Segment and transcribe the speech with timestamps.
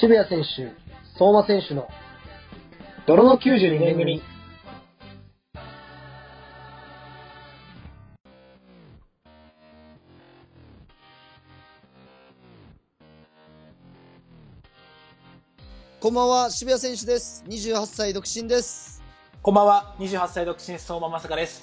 [0.00, 0.72] 渋谷選手、
[1.18, 1.88] 相馬選手の
[3.06, 4.22] 泥の92年組。
[16.00, 17.42] こんばんは、渋谷選手です。
[17.48, 18.93] 28歳独身です。
[19.44, 21.62] こんばんは、28歳独身相馬まさかです。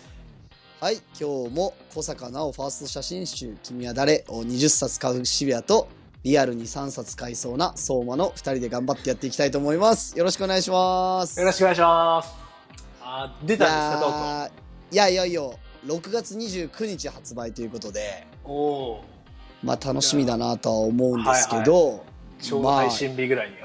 [0.79, 4.23] はい、今日も小坂直ファースト写真集、君は誰？
[4.27, 5.87] を20冊買う渋谷と、
[6.23, 10.15] リアルに3冊買いそうな相馬の2人で頑張ってやっていきたいと思います。
[10.15, 11.39] よろしくお願いします。
[11.39, 12.35] よろしくお願いします。
[13.01, 14.51] あー出いたんですか、とうやー
[14.93, 15.41] いやいやいや、
[15.87, 18.27] 6月29日発売ということで。
[18.45, 19.03] おお
[19.63, 23.55] まあ楽しみだなとは思うんですけど、ー、ちょうどまあ配信日ぐらいに。
[23.55, 23.61] うん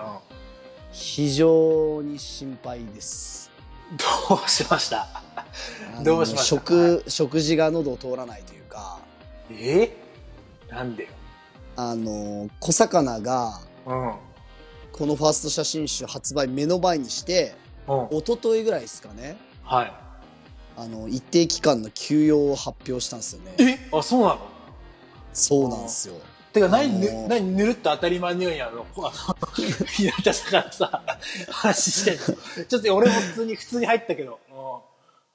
[0.99, 3.51] 非常に心配です。
[3.93, 5.07] どうしました？
[6.03, 6.57] どうしました？
[6.57, 8.99] 食、食事が喉を通らないというか、
[9.51, 9.97] え？
[10.69, 11.11] なんでよ。
[11.77, 14.15] あの、小魚が、うん。
[14.93, 17.55] このファースト写真集発売目の前にして、
[17.87, 18.19] うん。
[18.19, 19.93] 一昨日ぐらいですかね、はい。
[20.77, 23.55] あの、一定期間の休養を発表したんですよね。
[23.59, 23.79] え？
[23.93, 24.39] あ、そうなの？
[25.33, 26.15] そうなんですよ。
[26.57, 29.47] てか、何、あのーぬ何、ぬるっと当たり前のようにあの、こあの、
[29.87, 31.03] 日向からさ、
[31.51, 32.65] 話してんの。
[32.67, 34.39] ちょっと俺も普通に、普通に入ったけど。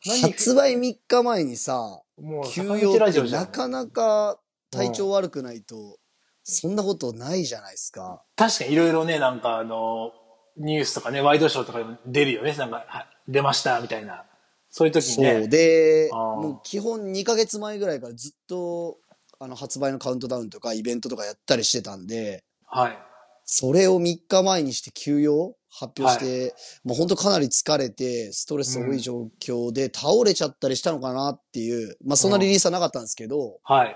[0.04, 3.32] 発売3日前にさ、もう、休坂養って。
[3.32, 4.40] なんかなか
[4.72, 6.00] 体調悪くないと、
[6.44, 8.24] そんなことないじゃないですか。
[8.36, 10.12] 確かにいろいろね、なんかあの、
[10.58, 12.56] ニュースとかね、ワイドショーとかでも出るよね。
[12.56, 14.26] なんか、は出ました、みたいな。
[14.70, 15.24] そういう時にそう。
[15.26, 15.48] ね。
[15.48, 18.98] で、もう基本2ヶ月前ぐらいからずっと、
[19.42, 22.97] あの、発売のカウントダウンとかイベントとかやったりしてたんで、はい。
[23.44, 33.95] それを3日前にして休養発表して、もう本当かなり疲れて、ストレス多い状況で倒れちゃったりしたのかなっていう、まあそんなリリースはなかったんですけど、はい。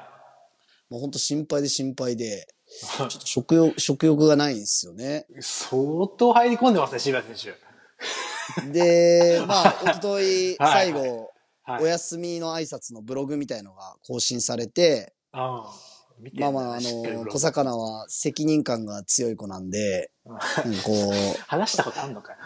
[0.89, 2.47] もう本当心配で心配で、
[2.97, 5.27] ちょっと食欲、食欲がないんですよね。
[5.41, 7.53] 相当入り込んでますね、渋谷選
[8.71, 11.71] で、 まあ、一昨日はい最後、手。
[11.71, 11.83] はい。
[11.83, 15.73] お休みの挨拶のブログみたいのが更新されて、あ
[16.39, 21.13] まあまあ、あの、小魚は責任感が強い子なんで、うんうんこう、
[21.47, 22.37] 話したことあんのか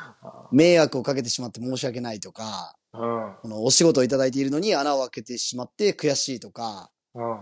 [0.51, 3.35] 迷惑をかけてしまって申し訳ないとか、うん。
[3.41, 7.39] このお仕事をいただいているのに穴を開けてしまって悔しいとか、うん。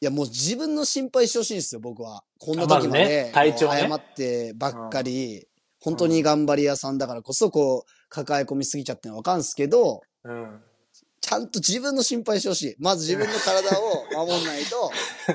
[0.00, 2.22] いやもう自分の心配してほしいんですよ、僕は。
[2.38, 5.48] こんな時まで、体調ねこう謝ってばっかり、
[5.80, 10.62] 本当に頑張り屋さんだからこそ、こう、抱え込みすぎちゃってるのはわかるんですけど、うん。
[11.26, 12.76] ちゃんと自分の心配してほしい。
[12.78, 14.92] まず自分の体を守んないと、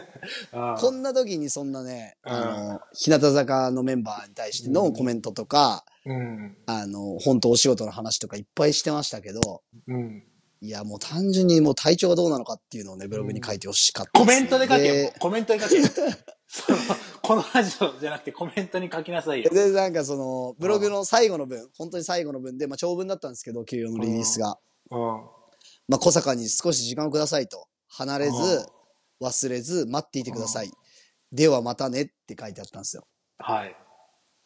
[0.58, 6.56] あこんな時にそんなね、うんあの、日向坂のメンバーに対してのコメントとか、うん。
[6.66, 10.24] あの、本当お仕事の話とかいっぱいしてましたけど、うん。
[10.62, 15.14] いや、もう単純にもう体調がどうなのかっていうのをね、ブログに書いてほしかったコメントで書けよで。
[15.20, 15.82] コメントで書けよ。
[17.22, 19.50] このラジオじゃなくてコメントに書きなさいよ。
[19.54, 24.58] で、なんかその、ブログの最後の文、本当に最後の文で、まあ長文だったんですけど、休養のリリースが。
[24.92, 25.41] うん。
[25.88, 27.68] まあ小坂に少し時間をくださいと。
[27.90, 30.72] 離れずうん、忘れず、待っていてください。
[31.32, 33.06] ではまたねって書いてあったんですよ。
[33.40, 33.76] はい。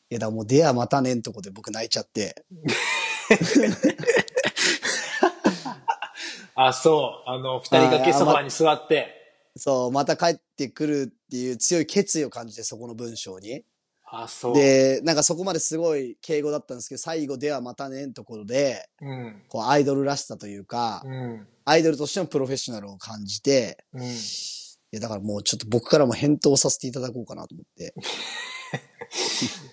[0.10, 2.46] いや、だもう、ではまたねんとこで僕泣いちゃって。
[6.56, 7.30] あ、そう。
[7.30, 9.10] あの、二人掛けソファに座って。
[9.58, 13.66] そう、また帰ってくるっていう強い決意を感じて、そこの文章に。
[14.06, 14.56] あ、そう。
[14.56, 19.44] で、なんかそこまですごい敬語だったんですけど、最後ではまたねんところで、うん。
[19.50, 21.48] こうアイドルらしさというか、うん。
[21.66, 24.04] アイドルとしてのプロフェッショナルを感じて、うん。
[24.04, 24.08] い
[24.92, 27.94] や、だからもうちょっと僕からも返答させていただこうかなと思って。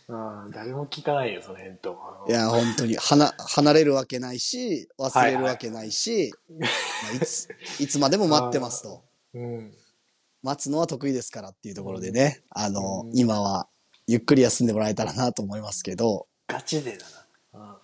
[0.08, 1.96] うん、誰も聞かないよ、その返答。
[2.28, 6.66] いや、本当に、はな、離れるわけないし、忘れるわけないし、ま
[7.10, 7.48] あ、いつ、
[7.80, 9.04] いつまでも待ってますと。
[9.34, 9.74] うん。
[10.42, 13.68] 待つのは得意ですからっていうところでね、あの、うん今は、
[14.06, 17.22] ゆっくり休んでもらえたらなと思いますけど、ガチ勢だな。
[17.54, 17.76] うん、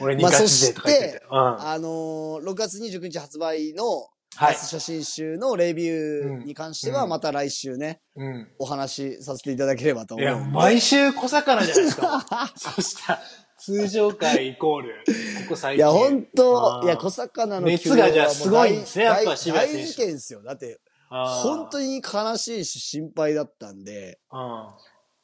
[0.00, 1.10] 俺にまあガチ勢とか言ってて。
[1.12, 1.60] そしてうん。
[1.60, 8.48] あのー6月29日発売の、はい写真集のレビューに関しては、うんまた来週ね、うん。
[8.58, 10.50] お話しさせていただければと思いうや、んで。
[10.50, 12.52] 毎週小魚じゃないですか。
[12.56, 13.22] そしたら、
[13.58, 15.04] 通常回イコール、
[15.42, 15.78] ここ最近。
[15.78, 20.42] いや、本当いや、小魚の熱がじゃあすごいんですねやっぱ渋谷選手大事件ですよ。
[20.42, 20.78] だって、
[21.08, 24.66] 本当に悲しいし心配だったんで、うん。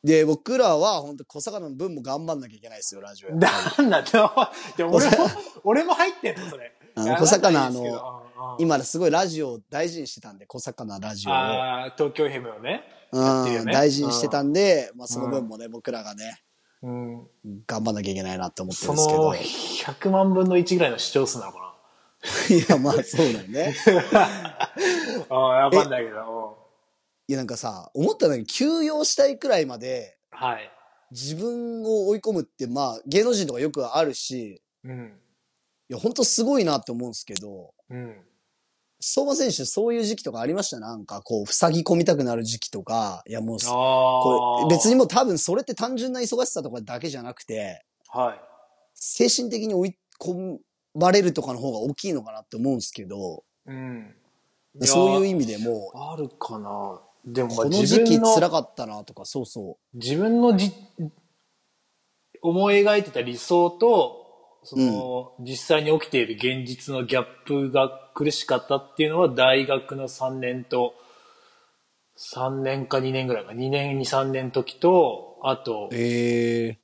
[0.02, 3.36] で、僕らは本当小魚の分も頑張んなきゃいけないですよ、ラジオな
[3.82, 5.12] んだって、俺も、
[5.64, 6.72] 俺も入ってんの、それ。
[6.96, 8.24] あの小魚なんかいいですけどうんうん
[8.58, 11.34] 今すごいラジオを大事にしてたんで、小魚ラジオを。
[11.34, 12.82] ああ、東京 FM をね。
[13.10, 16.42] うん、大事にしてたんで、まあその分もね、僕らがね、
[16.82, 17.26] うん。
[17.66, 19.22] 頑張んなきゃいけないなって思ってるそんですけど。
[19.22, 21.74] の100万分の1ぐらいの視聴数なのか
[22.50, 23.74] いや、まあそうだよね。
[25.06, 26.58] なああ、わかんないけど。
[27.26, 30.70] いや、なんかさ、思ったんだけど、休養したいくらいまではい。
[31.10, 35.18] 自分を追い込むって、まあ芸能人とかよくあるし、うん。
[35.88, 38.16] いや、ほんとすごいなって思うんですけど、うん。
[39.00, 40.80] 相馬選手そういう時期とかありました？
[40.80, 44.22] なんかこう、塞ぎ込みたくなる時期とか、いやもう、ああ。
[44.22, 48.40] これ別にもう多分それって単純な忙しさとかだけじゃなくて、はい。
[48.94, 50.58] 精神的に追い込
[50.94, 54.14] まれるとかの方が大きいのかなって思うんですけど、うん。
[54.82, 57.00] そういう意意味でも、あるかな。
[57.24, 60.72] でも、まあこの自時期辛かったなとか、そうそ自分のじ、
[62.42, 64.24] 思い描いてた理想と、
[64.64, 70.94] その、実際に起きている現実のギャップが苦しかったっていうのは大学の3年と、
[72.18, 76.78] 3年か2年ぐらいか、2年、2、3年の時と、あとう。、ええ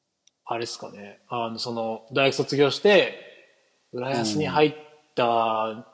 [0.52, 3.14] あれですかね、あの、その、大学卒業して、
[3.92, 4.74] 浦安に入っ
[5.14, 5.86] た、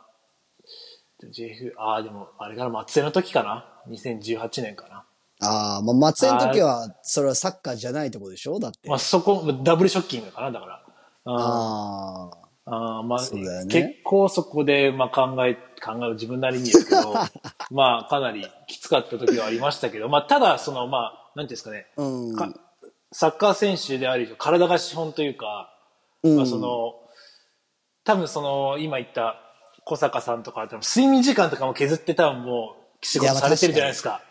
[1.30, 5.04] JF、ああ、でも、あれから松江の時かな ?2018 年かな。
[5.40, 8.58] ああ、まあ、松江の時は、それはサッカーじゃないとこでしょ？
[8.58, 8.88] だって。
[8.88, 10.82] まあ、そこ、ダブルショッキングかなだから。
[11.26, 12.30] あ
[12.66, 13.02] ああ。
[13.04, 17.14] まあ、ね結構そこで、まあ考え、考える自分なりにですけど、
[17.70, 22.36] まあかなりきつかった時はありましたけど、まあただ、その、まあ、なんていうんですかね、うん。
[22.36, 22.52] か
[23.12, 25.72] サッカー選手である以上、体が資本というか、
[26.24, 26.94] うんまあその、
[28.04, 29.36] 多分その、今言った
[29.86, 34.20] 小坂さんとか、睡眠時間とかも削って多分もう仕事されてるじゃないですか。
[34.20, 34.26] うん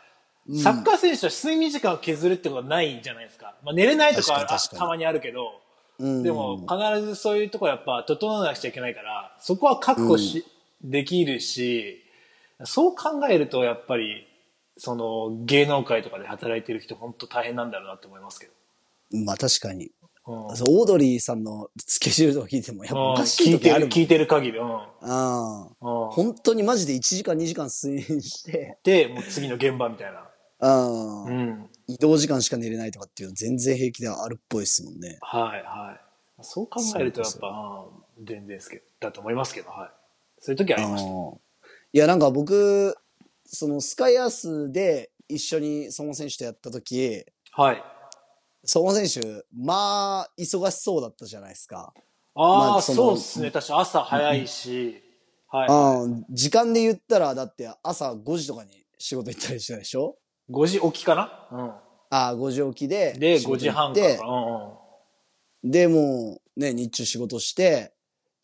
[0.60, 3.56] サッカー選手は睡眠時間を削るってことはないじゃないですか。
[3.63, 4.46] まあ寝れないとか
[4.78, 5.60] たまにあるけど、
[5.98, 10.46] うんでも必ずそういうところやっぱ整わなくちゃいけないから、そこは確保し、
[10.84, 12.04] できるし、
[12.63, 14.28] そう考えるとやっぱり、
[14.78, 18.54] その芸能界とかで働いてる人本当大変なんだろうなって思いますけど。
[19.25, 19.90] まあ確かに。
[20.27, 23.88] うんそうオードリーさんのスケジュールとか聞いても、やっぱおうんかしい聞いてる、時ある。
[23.89, 24.57] 聞いてる限り。
[24.57, 24.68] うん。
[25.80, 30.19] 本当にマジで1時間2時間睡眠して、で、もう次の現場みたいな。
[30.19, 30.27] あ
[30.60, 30.88] あ
[31.24, 31.69] うん。
[31.88, 35.19] 移動時間しか寝れないとかっていうの全然平気ではあるっぽいですもんね。
[35.22, 36.44] はいはい。
[36.44, 39.89] そう考えるとやっぱ、うん全然ですけど、だと思いますけど、はい。
[40.39, 41.10] そういう時ありました。
[41.10, 42.95] いや、なんか僕、
[43.45, 47.83] そのスカイアースで一緒に相馬選手とやった時、はい。
[48.66, 51.94] 相馬選手、まあ、忙しそうだったじゃないですか。
[52.36, 53.52] ああ、まあそのそうですね。
[53.52, 55.02] 確か朝早いし、
[55.48, 55.70] はい。
[55.70, 60.18] ああ時間で言ったら、だって朝5時とかに仕事行ったりしたでしょ
[60.50, 61.48] ？5時起きかな？
[61.52, 61.72] うん。
[62.10, 63.14] ああ、5時起きで。
[63.18, 64.08] で、5仕事時半から。
[64.08, 64.16] うん
[65.66, 65.72] うん。
[65.72, 67.94] で、もう、ね、日中仕事して、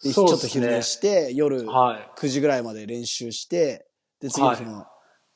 [0.04, 2.20] でちょっと昼寝して、夜はい。
[2.20, 3.88] 9時ぐらいまで練習して、
[4.20, 4.86] で、次の日の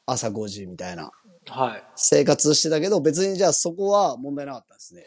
[0.08, 1.25] 朝5時みたいなはい。
[1.96, 5.06] 生活してたけど、別にじゃあそこは問題なかったんですね。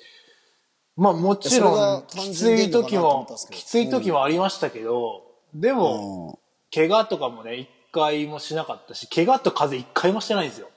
[0.96, 5.22] まあもちろん、きつい時もきつい時もありましたけど、
[5.54, 6.40] でも、
[6.74, 10.68] 怪我とかもね、一回もしなかったし、怪我と風邪一回もしてないんですよ。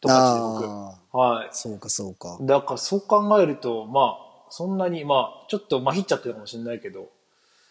[0.00, 0.64] 十勝で僕。
[0.64, 1.52] あはいあ、。
[1.52, 2.38] そうかそうか。
[2.40, 7.08] だからそう考えると、まあ、そんなに、まあ、ちょっとまひっちゃってるかもしれないけど、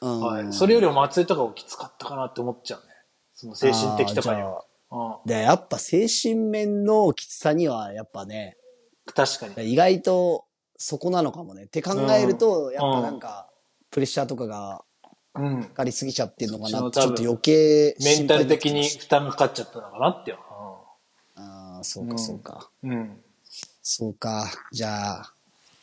[0.01, 0.53] うんはい。
[0.53, 2.85] それよりも松江とかもきつかったかなって思っちゃうね。
[3.33, 4.63] その精神的とかには。
[4.91, 5.15] うん。
[5.25, 8.57] で、やっぱ精神面のきつさには、やっぱね、
[9.13, 9.73] 確かに。
[9.73, 10.45] 意外と
[10.77, 11.63] そこなのかもね。
[11.63, 13.49] って考えると、やっぱなんか、
[13.89, 14.83] プレッシャーとかが
[15.35, 15.63] うん。
[15.63, 20.35] かかりすぎちゃってるのかなって、ちょっと余計メンタル的に心負担がかかっちゃったのかなって。
[21.35, 22.69] ああ、そうかそうか。
[22.83, 22.91] うん。
[22.91, 23.23] うん。
[23.81, 24.51] そうか。
[24.71, 25.33] じゃあ、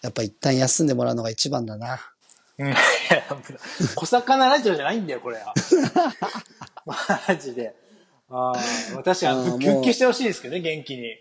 [0.02, 2.00] やっぱ一旦休んでもらうのが一番だな。
[2.58, 2.74] うん
[3.96, 5.54] 小魚ラジオじゃないんだよ、これは。
[6.86, 7.74] マジで。
[8.30, 8.54] ああ、
[8.96, 11.14] 私は復帰してほしいですけどね、元気に。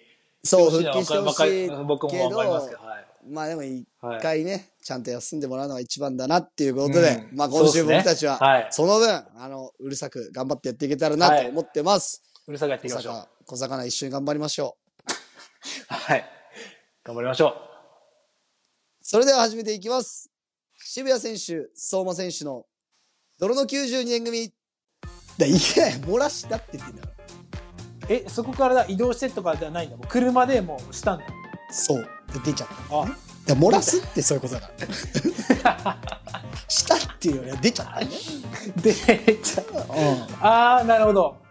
[0.44, 1.70] そう、復帰してほしい。
[1.86, 3.06] 僕も頑張りますけど、はい。
[3.30, 3.88] まあでも一
[4.22, 12.24] 回ね、ちゃんと休んでもらうのが一番だなっていうことで、うんまあ今週僕たちは、はいその分、あの、うるさく頑張ってやっていけたらなと思ってます。
[12.48, 13.14] うるさくやっていき小ましょう。
[13.14, 14.78] 魚、小魚一緒に頑張りましょ
[15.10, 15.94] う。
[15.94, 16.26] はい。
[17.04, 17.54] 頑張りましょう。
[19.02, 20.30] それでは始めていきます。
[20.78, 22.66] 渋谷選手、相馬選手の
[23.40, 24.54] 泥の92年組。
[25.38, 25.58] だ、いや、
[26.06, 27.14] 漏らしたって言ってんだから。
[28.10, 29.98] え、そこから移動してとかじゃないんだ。
[29.98, 31.26] もう車でもうしたんだ。
[31.72, 32.08] そう。
[32.34, 33.02] で、出ちゃった。
[33.02, 33.06] あ、
[33.48, 34.70] だ漏らすってそういうことだか
[35.64, 35.98] ら。
[36.68, 38.08] したっていうよりは出ちゃったね。
[38.82, 38.94] で、
[39.38, 39.66] ちゃう
[40.42, 41.43] あー、なるほど。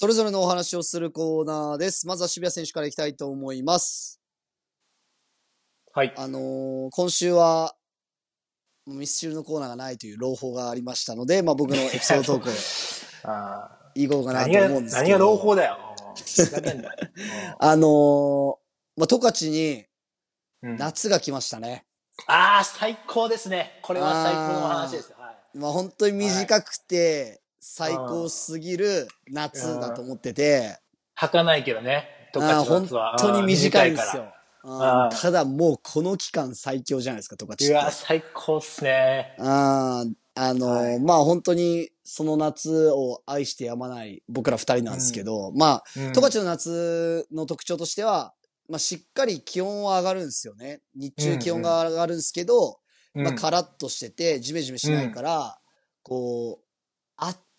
[0.00, 2.06] それぞれのお話をするコーナーです。
[2.06, 4.18] まずは渋谷選手からいきたいと思います。
[5.92, 6.14] はい。
[6.16, 7.74] あのー今週は、
[8.86, 12.52] ミスチルのコーナーがないという朗報がありましたので、まあ僕のエピソードトークを
[13.30, 15.08] あ言いこうかなと思うんですけど。
[15.08, 15.76] 何が朗報だよ。
[17.60, 18.56] あのー
[18.96, 19.84] まあ、十勝に
[20.62, 21.84] うん夏が来ましたね。
[22.26, 23.78] ああ、最高ですね。
[23.82, 25.12] これは最高の話です。
[25.12, 25.58] はい。
[25.58, 30.78] まあ本当に短くて最高すぎる夏だと思ってて、
[31.14, 32.08] 儚いけどね。
[32.32, 33.16] 十あー本勝の夏は。
[33.18, 34.32] 当に短いんうんですよ。
[34.62, 37.72] ただもうこの期間最強じゃないですか、十勝って。
[37.72, 39.34] うわ、最高っすね。
[39.38, 48.32] あーあのーはいまあ本当にその夏を愛してやまない僕ら二人なんですけど、まあ、うん十勝の夏の特徴としては、
[48.68, 50.80] まあしっかり気温は上がるんですよね。
[50.94, 52.78] 日中気温が上がるんですけど、
[53.14, 55.58] うんまあ、カラッとしてて、ジメジメしないから、
[56.02, 56.64] こう、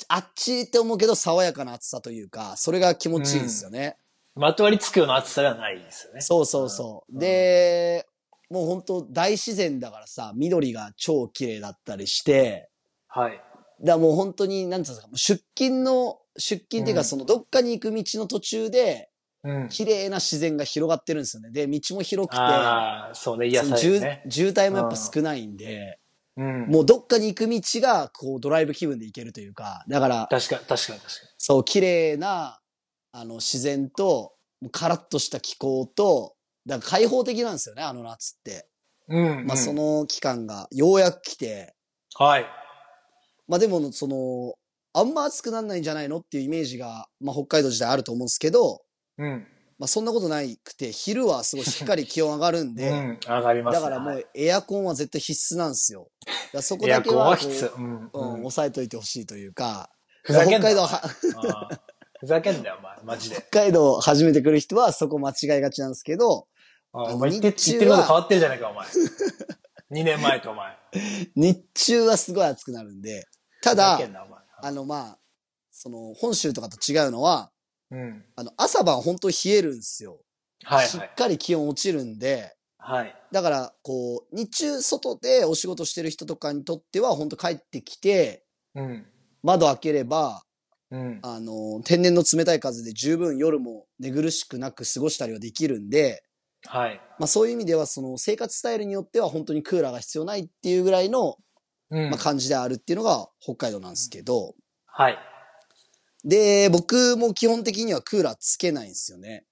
[0.08, 3.98] あ、あっちって思うけど、爽やかな暑さというか、それが気持ちいいんですよね。
[4.36, 6.22] まとわりつくような暑さではないですよね。
[6.22, 7.14] そうそうそう。
[7.14, 8.06] うんで、
[8.50, 12.70] もう本当大自然だからさ、緑が超綺麗だったりして、
[13.08, 13.32] はい。
[13.32, 13.44] だか
[13.80, 19.10] らもう本当に、なんていうんですか、出勤の、出勤っていうか、うんそのどっかに行く道の途中で、
[19.44, 19.70] うん。
[19.70, 21.52] 綺麗な自然が広がってるんですよね。
[21.52, 24.24] で、道も広くて、ああ、そうね、癒されるね。
[24.30, 25.98] 渋滞もやっぱ少ないんで、
[26.38, 26.68] うん。
[26.68, 32.60] もうどっかに行く道が、こう、ドライブ気分で行けるというか、だから、確かに、確かに、確かそう、綺麗な、
[33.12, 34.34] あの、自然と、
[34.72, 36.36] カラッとした気候と、
[36.66, 38.68] だから開放的なんですよね、あの夏って。
[39.08, 39.18] に。
[39.20, 39.46] うん。
[39.46, 39.74] まあ、うんそ。
[39.74, 41.76] の期間が、ようやく来て、
[42.16, 42.46] はい。
[43.48, 44.54] まあでも、その、
[44.94, 48.82] あんま暑くなんないんじゃないのっていうイメージが、まあ北海道自体あると思うんですけど、
[49.18, 49.48] うん。
[49.82, 53.20] まあそんなことないくて、昼はすごいしっかり気温上がるんで、うん。
[53.28, 53.82] 上がりますね。
[53.82, 56.12] だからもはいうエアコンは絶対必須なんですよ。
[56.54, 57.76] だそこエアだけはこコンは必う、須。
[57.78, 57.84] うん。
[57.84, 59.90] うん、うん抑えといてほしいというか、
[60.22, 61.02] ふざけんな北海道は、
[62.20, 62.98] ふざけんなよ、お前。
[63.04, 63.38] マジで。
[63.38, 66.46] 北海道初めて来る人はそこ間違いがちなんですけど、
[66.94, 68.88] あお前言って、言ってること変わってるじゃないか、お前。
[68.88, 70.78] 2年前とお前。
[71.36, 73.26] 日中はすごい暑くなるんで、
[73.64, 74.00] ただ。
[74.64, 75.18] あのまあ、
[75.72, 77.51] その本州とかと違うのは、
[77.92, 78.26] うん。
[78.36, 80.20] あの朝晩本当に冷えるんですよ。
[80.64, 80.88] はい、はい。
[80.88, 83.16] しっかり気温落ちるんで、はい。
[83.32, 88.44] だから、こう、日中外でお仕事してる人とかにとっては、本当帰ってきて、
[88.76, 89.06] うん。
[89.44, 90.44] 窓開ければ、
[90.90, 91.20] うん。
[91.22, 96.24] あの、天然の冷たい風で十分夜も寝苦しくなく過ごしたりはできるんで、
[96.66, 97.00] はい。
[97.20, 101.38] まあそういう意味では、その生活スタイルによっては本当にクーラーが必要ないっていうぐらいの、
[101.92, 102.10] うん。
[102.10, 104.56] まあ、感じであるっていうのが北海道なんですけど、
[104.88, 105.18] はい。
[106.24, 109.46] で、僕も基本的にはクーラーつけないんですよね。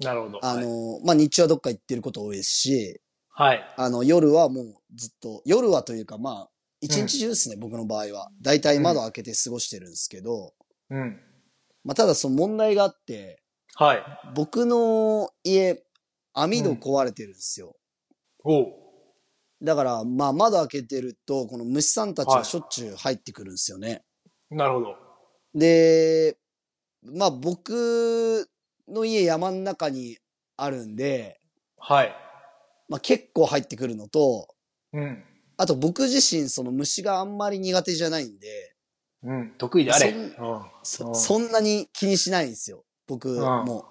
[0.00, 0.38] なるほど。
[0.38, 3.74] はい、あの、まあ日中はどっか行ってること多いですし、はい。
[3.76, 8.30] あの、夜はもうずっと、夜はというかまあ、一日中ですね、僕の場合は。
[8.42, 10.54] だいたい窓開けて過ごしてるんですけど、
[10.90, 11.20] うん。
[11.84, 13.42] まあただその問題があって、
[13.74, 14.02] はい。
[14.34, 15.82] 僕の家、
[16.32, 17.76] 網戸壊れてるんですよ。
[18.44, 18.66] おう。
[19.62, 24.04] だから、まあ窓開けてると、この虫さんたちはしょっちゅう入ってくるんですよね。
[24.50, 25.05] なるほど。
[25.56, 26.36] で、
[27.02, 28.48] まあ僕
[28.88, 30.18] の家山の中に
[30.56, 31.40] あるんで、
[31.78, 32.14] はい。
[32.88, 34.48] まあ結構入ってくるのと、
[34.92, 35.24] うん。
[35.56, 38.74] あと僕自身その虫があんまり苦手じゃないんで、
[39.22, 39.54] うん。
[39.56, 40.12] 得意であれ。
[40.12, 40.62] そんうん。
[40.82, 42.84] そうんなに気にしないんですよ。
[43.06, 43.86] 僕んも。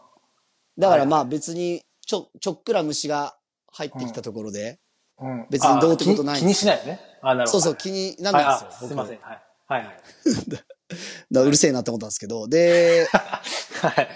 [0.77, 3.35] だからはいまあ別にちょ、ちょっくら虫が
[3.71, 4.79] 入ってきたところで、
[5.19, 5.47] うん。
[5.49, 6.99] 別にどうってことないあ気に気にしないよね。
[7.23, 7.51] あ、なるほど。
[7.53, 8.87] そうそう気になんはいないんですよ。
[8.89, 9.19] すいません。
[9.19, 9.41] はい。
[9.67, 9.99] はいはい。
[11.31, 13.07] だうるせえなって思ったんですけど、で、
[13.81, 14.09] はい。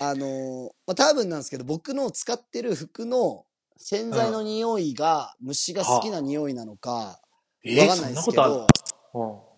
[0.00, 3.46] あのーまあ、多分なんですけど、僕の使ってる服の
[3.76, 7.20] 洗剤の匂いが虫が好きな匂いなのか、
[7.64, 8.66] えわかんないですけど、そんなこ
[9.12, 9.56] と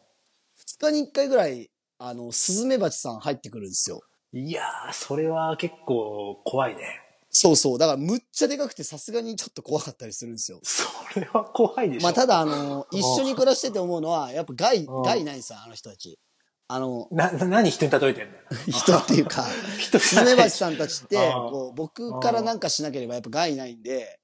[0.81, 4.01] 2日に1回ぐらい、あの、スズメバチさん入ってくるんですよ。
[4.33, 4.41] うん。
[4.41, 6.83] いやー、それは結構怖いね。
[7.31, 7.79] そうそう。
[7.79, 10.61] だからむっちゃでかくてさすがにちょっと怖かったりするんですよ。
[10.65, 10.87] そ
[11.21, 12.05] れは怖いでしょ。
[12.05, 16.19] まあただあの、一緒に暮らしてて思うのは、やっぱ害、うん害ないんですよ、あの人たち。
[16.71, 18.45] あの、な、な、何人に例えてんだよ。
[18.71, 19.45] 人っていうか、
[19.81, 24.21] 人スズメバチさんたちって、こう、僕からなんかしなければやっぱ害ないんで、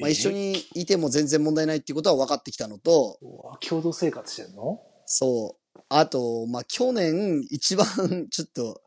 [0.00, 3.20] まあえ一緒にいても全然問題ないっていうことは分かってきたのと、
[3.60, 4.80] 共同生活してんの？
[5.06, 5.80] そう。
[5.88, 7.86] あと、まあ去年一番
[8.28, 8.82] ちょっと、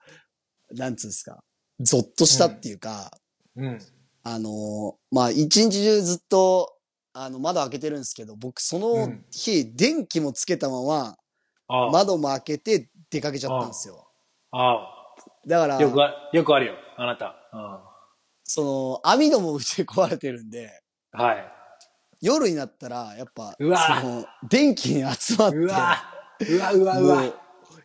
[0.71, 1.41] なんつうんですか、
[1.79, 3.09] ゾッとしたっていうか、
[3.55, 3.79] うん。
[4.23, 6.73] あのーまあ一日中ずっと、
[7.13, 11.17] あの、窓開けてるんですけど、僕その日、電気もつけたまま、
[11.69, 11.89] ああ。
[11.89, 14.07] 窓も開けて出かけちゃったんですよ。
[14.51, 14.93] あ
[15.47, 16.73] だからあ。、よくあ、よくあるよ。
[16.97, 17.35] あなた。
[18.43, 20.81] その、網戸もうちで壊れてるんで、
[21.13, 21.21] うん。
[21.21, 21.51] はい。
[22.21, 25.97] 夜になったら、やっぱ、うわその、電気に集まって、うわ
[26.39, 27.23] うわうわうわ。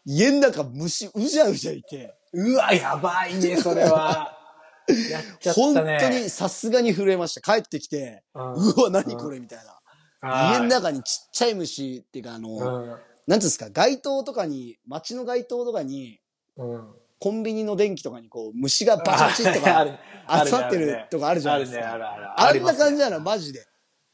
[0.04, 4.38] 家の中虫うじゃうじゃいて、うわ、やばいね、それは。
[5.10, 5.98] やっちゃった本ね。
[6.00, 7.40] 当にさすがに震えました。
[7.40, 9.64] 帰ってきて、うん、うわ、何これみたいな。
[9.64, 13.00] はい家の中にちっちゃい虫っていうか、あの、うん。
[13.26, 16.20] なんていうんですか、街灯とかに、街の街灯とかに、
[16.56, 16.94] うん。
[17.18, 19.92] コンビニの電気とかにこう、虫がバチバチとか ある
[20.26, 21.96] ある集まってるとかあるじゃないですあるね、あか。
[21.98, 22.60] るある。
[22.60, 23.64] あんな感じななの、マジで。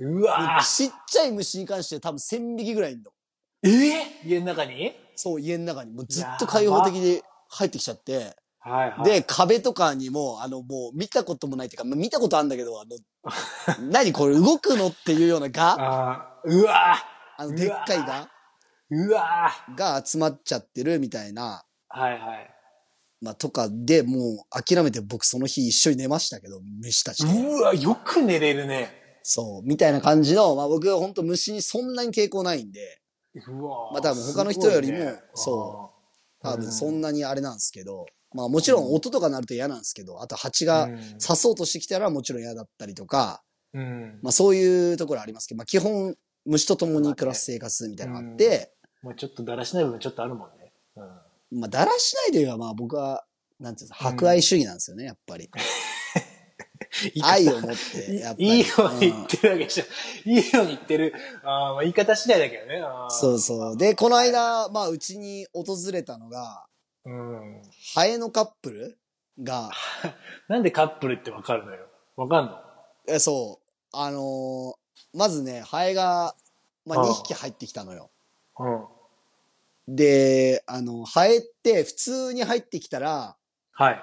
[0.01, 3.11] うわちっちゃい虫に関して多分1000匹ぐらいいるの。
[3.65, 4.95] えー、家の中に？
[5.17, 5.93] そう、家の中に。
[5.93, 8.37] もうずっと開放的で入ってきちゃって。
[8.61, 9.05] はいはい。
[9.05, 12.99] で、壁とかにも、あの、もう見たこともないっていうか、まあ見たことあるんだけど、あの、
[13.91, 14.89] 何これ動くの？
[14.89, 16.97] っていうようなガうわ
[17.37, 18.31] あの、でっかいガ
[18.91, 22.51] うわが集まっちゃってるみたいな、はいはい。
[23.21, 27.51] まあ、とかでもう諦めて僕その日一緒に寝ましたけど、虫たちと。
[27.51, 28.91] うわ、よく寝れるね。
[29.23, 33.01] そう、みたいな感じの、まあ僕は本当虫にそんなに抵抗ないんで、
[33.47, 35.21] うわまあ多分他の人よりもね。
[35.35, 35.93] そ
[36.43, 36.47] う。
[36.47, 37.01] 多分そうん。
[37.01, 40.99] なにあれなんですけど、まあもちろん音とか鳴ると嫌なんですけど、あと蜂がうん。
[41.19, 43.43] 刺そうとしてきたらもちろん嫌だったりとか、
[43.75, 44.21] うん。
[44.23, 46.15] まあそういうところありますけど、まあ基本
[46.47, 50.73] 虫と共に暮らす生活みたいなのがあって、まあちょっとだらしない部分ちょっとあるもんね。
[50.97, 51.61] うん。
[51.61, 53.25] まあだらしないというかまあ僕は、
[53.61, 55.51] なんていうんですか、博愛主義なんですよね、やっぱり。
[57.23, 57.77] 愛を持っ
[58.07, 58.61] て、やっぱり。
[58.61, 59.87] いいようにうん言ってるわけじゃん。
[60.31, 61.15] いいように言ってる。
[61.43, 62.81] あーまあ言い方次第だけどね。
[63.11, 63.77] そうそう。
[63.77, 66.67] で、この間、まあうちに訪れたのが、
[67.05, 67.63] うん。
[67.95, 68.99] ハエのカップル
[69.43, 69.71] が、
[70.49, 71.87] なんでカップルってわかるのよ。
[72.17, 72.59] わかんの？
[73.07, 73.65] え、そう。
[73.93, 74.75] あのー
[75.15, 76.35] まずね、ハエが、
[76.85, 78.11] まあ2匹入ってきたのよ。
[78.59, 79.95] うん。
[79.97, 83.37] で、あの、ハエって普通に入ってきたら、
[83.73, 84.03] はい。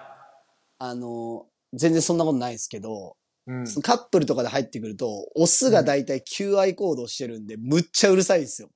[0.78, 3.16] あの全然そんなことないですけど、
[3.48, 3.66] うん。
[3.82, 8.70] カップルとかで入ってくると、オスがだいたい求愛行動してるんで、むっちゃうるさいんですよ。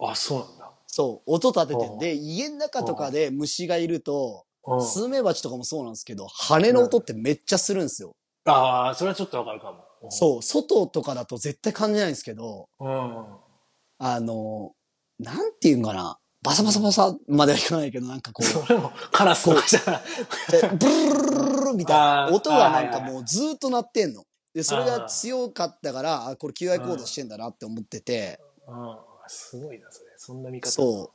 [0.00, 0.70] あ、そうなんだ。
[0.86, 4.82] そう、音立ててんで、家の中とかで虫がいると、うん。
[4.82, 8.12] スズメバチとかもそうなんですけど、羽の音ってめっちゃするんですよ。
[8.44, 10.10] ああ、それはちょっとわかるかも。
[10.10, 12.84] そう、外とかだと絶対感じないんですけど、う。
[12.84, 13.36] うん。
[13.98, 14.72] あの、
[15.18, 16.18] なんていうんかな？
[16.42, 20.02] バサバサバサまではいかないけど、なんかこう、それもカラスとかじゃない。
[20.50, 22.28] でブルルルルみたいな。
[22.32, 24.24] 音がなんかもうずーっと鳴ってんの。
[24.54, 28.96] で、それが強かったから、あ、これ QI コードしてんだなって思ってて、うん。
[29.26, 30.10] すごいな、それ。
[30.16, 30.70] そんな見方。
[30.70, 31.12] そ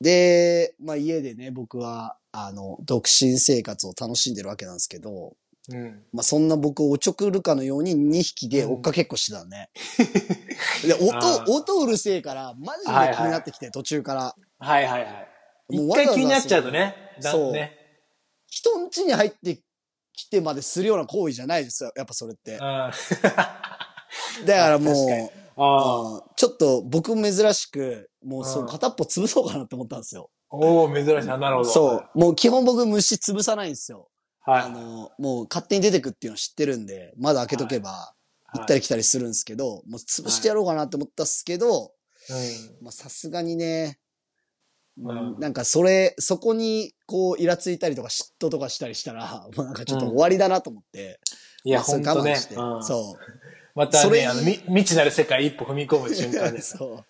[0.00, 0.04] う。
[0.04, 5.36] で、まあ家でね、僕は、あの、独身生活を楽しんでるわけなんですけど、
[5.70, 5.76] う。
[5.76, 6.02] うん。
[6.12, 9.70] まあそんな僕をおちょくるかのように2匹で追っかけっこしてたのね。
[10.84, 14.34] で、あー音、音うるせえから、マジで気になってきて、途中から。
[14.58, 15.28] はいはいはい。
[15.70, 16.94] 一もうわざわざ回気になっちゃうとね。
[17.20, 17.76] だそうね。
[18.48, 19.62] 人ん家に入って
[20.12, 22.54] きてまでするような行為じゃないですよ、やっぱそれって。
[22.54, 22.58] うん。
[22.60, 22.92] だ
[24.56, 30.30] からもう、あちょっと僕珍しく、もうそうう、ん片っぽ潰そうかなって思ったんですよ。
[30.50, 31.36] おお珍しいな。
[31.38, 31.68] なるほど。
[31.68, 32.18] そう。
[32.18, 34.08] もう基本僕虫潰さないんですよ。
[34.46, 34.62] はい。
[34.62, 38.14] あの、もう勝手に出てくっていうの知ってるんで、まだ開けとけば、
[38.54, 41.92] 行ったり来たりするんですけど、もう潰してやろうかなって思ったっすけど、
[42.30, 42.84] うん。
[42.84, 43.98] まあさすがにね、
[44.98, 51.20] うんなんかそれ、そこにこうイラついたりとか嫉妬とかしたりしたら、 もうなんかちょっと終わりだなと思って、
[51.64, 52.36] いや、まあそれほんとね。
[52.56, 53.20] うんそう。
[53.74, 56.76] またそれね、あの、み未知なる世界一歩踏み込む瞬間です。
[56.78, 57.04] そう。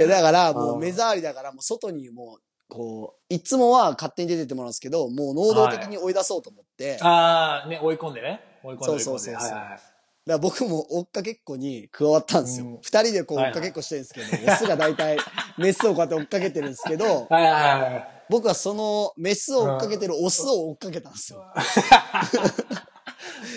[0.00, 8.40] えだから、もううん目障りだから、もう外にもう、こう、いつもは勝手に出てってもらうんですけど、もう能動的に追い出そうと思って、だかああ、ね、追い込んでね。
[8.62, 8.84] 追い込んで。
[8.86, 9.80] そうそうそうそうはいはいはい
[10.26, 12.66] ら僕も追っかけっこに加わったんですよ。
[12.66, 15.18] うん二、人でこう追っかけっこしてるんですけど、オスが大体
[15.58, 17.52] メスをこうやって追っかけてるんですけど、はいはい
[17.92, 18.08] はい。
[18.30, 21.44] 僕はそのメスを追っかけてるオスを追っかけたんですよ。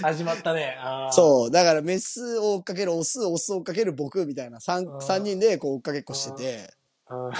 [0.02, 0.78] 始まったね。
[0.80, 1.52] あーそう。
[1.52, 6.74] だからメスを追っかけるオス、オスを追っかける僕みたいな三うん三人でこう追っかけっこしてて、
[7.10, 7.32] うん。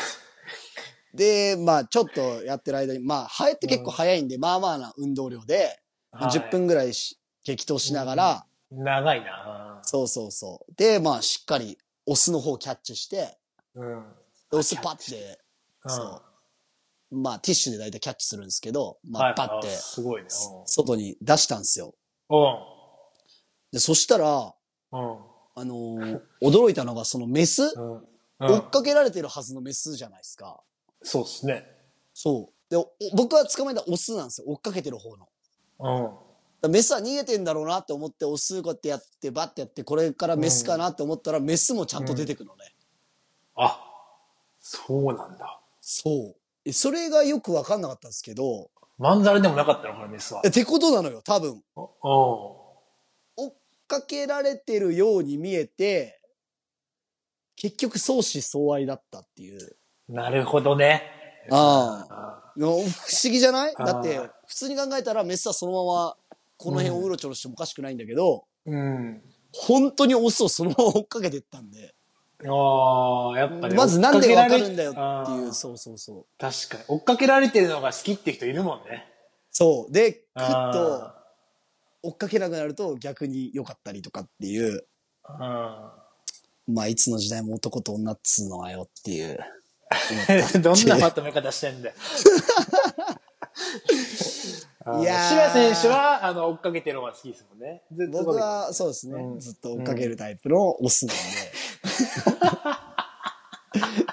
[1.18, 5.80] で、まあちょっとやってる間に、まあハエって結構早いんで、まあまあな運動量で、
[6.12, 9.80] まあ10分ぐらいし激闘しながら、長いな。
[9.82, 10.74] そうそうそう。
[10.76, 13.38] で、まあしっかりオスの方をキャッチして、
[13.76, 14.06] うん。
[14.52, 15.40] でオスパッて、
[15.84, 16.22] うんそ
[17.12, 17.18] う。
[17.20, 20.28] まあティッシュで大体キャッチするんですけど、まはいあパッてあすごいね。
[20.66, 21.94] 外に出したんですよ。
[22.30, 22.58] うん。
[23.72, 24.54] で、そしたら、
[24.92, 25.18] うん。
[25.56, 27.98] あのー驚いたのがそのメス、うん。
[27.98, 28.04] う
[28.40, 28.70] 追っん。
[28.70, 30.62] かけられてるはずのメスじゃないですか。
[31.04, 31.66] そうっすね。
[32.14, 32.54] そう。
[32.70, 34.48] で、お僕は捕まえたオスなんですよ。
[34.48, 35.30] 追っかけてる方の。
[35.80, 36.72] うん。
[36.72, 42.74] メスは逃げてんだろうなって思って、オスこうやってやって、バッてやって、これからメスかなって思ったら、メスもちゃんと出てくのね。
[43.56, 43.80] あ、
[44.60, 45.62] そうなんだ。
[45.80, 46.36] そう。
[46.66, 50.48] えそれがよくわかんなかったんですけど、まんざらでもなかったの、このメスはえ。
[50.48, 51.52] ってことなのよ、多分。
[51.52, 51.62] うん。
[51.76, 52.68] 追
[53.50, 53.54] っ
[53.88, 56.20] かけられてるように見えて、
[57.56, 59.78] 結局相思相愛だったっていう。
[60.10, 61.04] なるほどね。
[61.52, 62.84] ああの不思
[63.24, 63.76] 議じゃない？
[63.76, 64.18] だって、
[64.48, 66.18] 普通に考えたらメスはそのまま
[66.58, 69.22] この辺をうろちょろしてもおかしくないんだけど、うん。
[69.54, 71.94] 本当にオスをそのまま追っかけてったんで、
[72.46, 73.76] ああ、やっぱね。
[73.76, 76.26] まずなんでわかるんだよってあいう、ーそうそうそう。
[76.38, 76.84] 確かに。
[76.88, 79.08] 追っかけられてるのが好きって人いるもんね。
[79.52, 79.92] そう。
[79.92, 80.72] で、クッあ
[82.04, 85.34] と追っかけなくなると逆に良かったりとかっていう、ー
[86.68, 89.40] まあいつの時代も男と女っつうのはよっていう。
[90.54, 90.62] うん。
[90.62, 91.96] どんなまとめ方してんだよ。
[95.02, 97.84] いやー渋谷選手は、あの、追っかけてるのが好きですもんね。
[97.92, 101.22] ずっと僕はそうですね、うんずっと追っかけるタイプのオスなんで。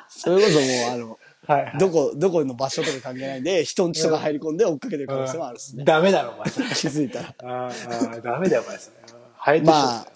[0.08, 1.78] それこそもうあの、はいはい。
[1.78, 5.84] どこ、どこの場所とか関係ないんで、人んちとか入り込んで追っかけてる可能性もあるですね。
[5.84, 6.44] ダメだろ、お前。
[6.46, 6.52] 気
[6.88, 7.34] づいたら。
[7.38, 8.78] あ ーあー、ダメだよ、お前。
[8.78, 8.96] それ
[9.44, 10.06] 生えてまあ、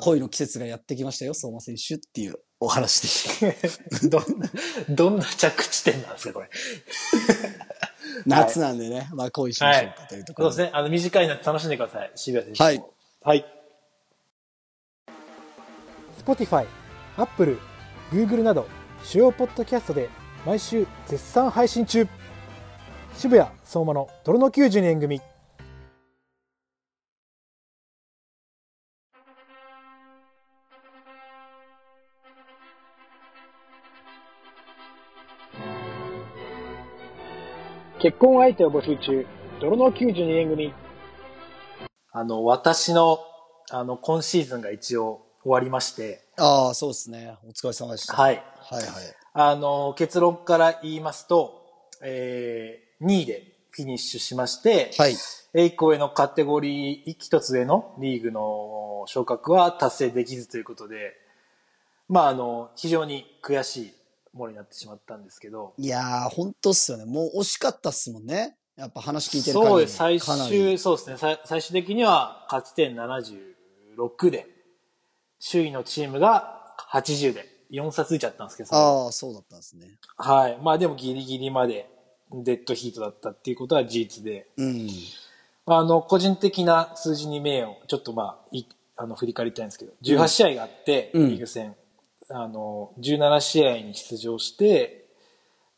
[0.00, 3.50] 恋の季節がやってきましたよ、相馬選手っていうお話でし
[4.00, 4.06] た。
[4.08, 4.50] どんな、
[4.88, 6.48] どんな着地点なんですか、これ。
[8.24, 10.78] 夏なんでね、まあ恋しましょうかというところそうですね。
[10.78, 12.12] あの、短い夏楽しんでください。
[12.14, 12.94] 渋谷選手も。
[13.22, 13.34] はい。
[13.40, 13.46] はい。
[16.24, 16.66] Spotify、
[17.16, 17.58] Apple、
[18.12, 18.68] Google など
[19.02, 20.08] 主要ポッドキャストで
[20.46, 22.06] 毎週絶賛配信中
[23.16, 25.20] 渋谷相馬の泥の92年組
[38.02, 39.24] 結婚相手を募集中
[39.60, 40.74] 泥の92年組
[42.10, 43.20] あの、私の、
[43.70, 47.36] あの、今シーズンが一応終わりまして、ああ、そうですね。
[47.44, 48.16] お疲れ様でした。
[48.16, 48.42] はい。
[48.58, 48.88] はいはい。
[49.34, 51.62] あの、結論から言いますと、
[52.02, 55.14] えー、2位でフィニッシュしまして、はい。
[55.54, 61.12] 栄光へのカテゴリー一つ上のリーグの昇格は達成できずということで、
[62.08, 63.94] まあ、あの、非常に悔しい
[64.32, 67.04] ものになってしまったんですけど、いやー、本当っすよね。
[67.04, 68.56] もう惜しかったっすもんね。
[68.76, 74.46] やっぱ話聞いてるそうです、最終、そうですね、最最終的には勝ち点76で、
[75.44, 79.98] 首位のチームが80で、4差ついちゃったんですけど、ああ、そうだったんですね。
[80.16, 80.58] はい。
[80.62, 81.88] まあでもギリギリまで
[82.32, 84.88] デッドヒートだったっていうことは事実で、うん。
[85.66, 88.64] あの、個人的な数字に名をちょっとまあ、い
[88.96, 91.76] あの、振り返りたいんですけど、18試合があって、うんリーグ戦、
[92.32, 95.06] あの、17試合に出場して、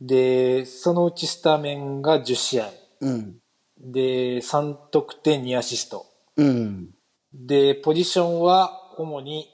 [0.00, 2.70] で、そのうちスタメンが10試合。
[3.00, 3.36] うん。
[3.78, 6.06] で、3得点2アシスト。
[6.36, 6.90] うん。
[7.32, 9.50] で、ポジションは主に、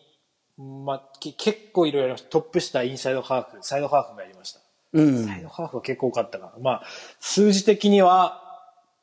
[0.58, 2.16] まあ、け結構いろいろ。
[2.16, 4.60] トップ下、インサイドハーフ、サイドハーフがやりました。
[4.92, 5.26] うん。
[5.26, 6.52] サイドハーフは結構多かったかな。
[6.60, 6.82] まあ、
[7.20, 8.42] 数字的には、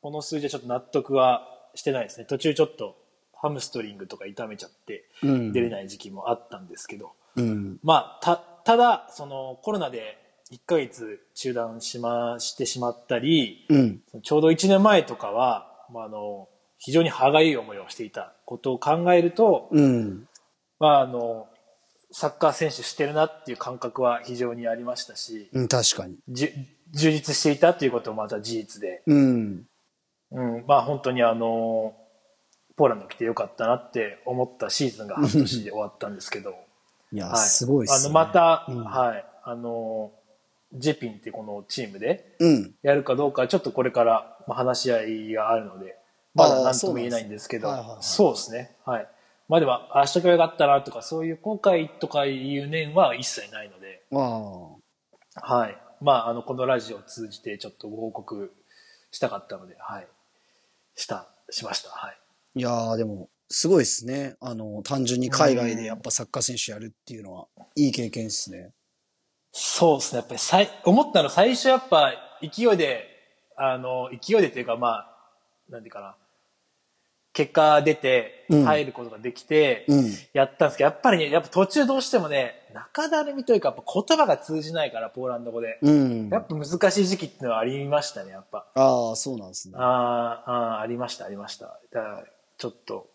[0.00, 2.26] この数字はちょっと納得はしてないですね。
[2.26, 2.96] 途中ちょっと
[3.34, 7.78] ハムストリングとか痛めちゃって、うん出れない時期もあったんですけど、うん。
[7.82, 10.18] まあ、た、ただ、そのコロナで
[10.52, 14.00] 1ヶ月中断しま、してしまったり、うん。
[14.22, 16.48] ちょうど1年前とかは、まあ、あの、
[16.78, 20.28] 非常に歯がゆい思いをしていたことを考えると、うん。
[20.78, 21.48] まあ、あの、
[22.10, 25.68] サッカー選手してるなっていう感覚は非常にありましたし、うん。
[25.68, 26.16] 確かに。
[26.28, 29.66] 充実していたということもまた事実で、うん。
[30.30, 31.94] うん、まあ本当にあの、
[32.76, 36.54] ポーランド来てよかったなって思ったシーズンが半年で終わったんですけど、
[37.12, 37.36] いや、はい。
[37.38, 38.06] すごいっすね。
[38.06, 40.12] あの、また、うんはい、あの、
[40.72, 42.74] ジェピンってこのチームでうん。
[42.82, 45.96] やるかどうか、ちょっとこれからまあ話し合いがあるので、
[46.34, 49.08] まだ何とも言えないんですけどそうですねはい。
[49.48, 54.78] まあでも、ああしとけばよかったなとか、そういう後悔とかいう念は一切ないので、あ
[55.40, 55.78] はい。
[56.00, 58.52] まあ、あの、このラジオを通じてちょっとご報告
[59.10, 60.06] したかったので、はい。
[60.94, 61.90] した、しました。
[61.90, 62.12] はい。
[62.12, 62.16] あ。
[62.54, 64.36] いやー、でも、すごいですね。
[64.40, 68.72] あの、単純に海外でやっぱサッカー選手やるっていうのは、いい経験ですね。
[69.52, 70.18] そうですね。
[70.18, 73.06] やっぱりさい、思ったの最初やっぱ勢いで、
[73.56, 75.16] あの、勢いでっていうかまあ、
[75.70, 76.16] なんていうかな。
[77.32, 80.12] 結果出てうん入ることができて、うん。
[80.32, 85.78] やったんですけど、やっぱりね、やっぱ途中どうしてもね、中だるみというか、やっぱ言葉が通じないから、ポーランド語で。
[85.82, 86.28] うん。
[86.30, 88.66] やっぱ難しい時期っていうのはありましたね、やっぱ。
[88.74, 89.74] ああ、そうなんですね。
[89.78, 91.78] あーあー、ありました、ありました。
[91.92, 92.24] だから、
[92.56, 93.08] ちょっと、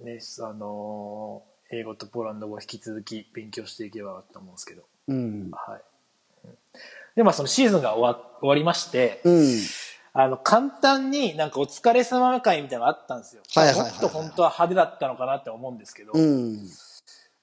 [0.00, 4.82] ね、あのー英語とポーランド語を引き続き勉強していけばと思うんですけど。
[5.08, 5.50] うん。
[5.50, 5.80] はい。
[6.44, 6.58] うん
[7.16, 9.58] で、まあそのシーズンが終わ終わりまして、うん。
[10.12, 13.42] あの、簡単になんかお疲れ様会みたいなのがあったんですよ。
[13.54, 16.58] はいはいはいはいもっと本当は派手だったのかなって思うんですけど、うん。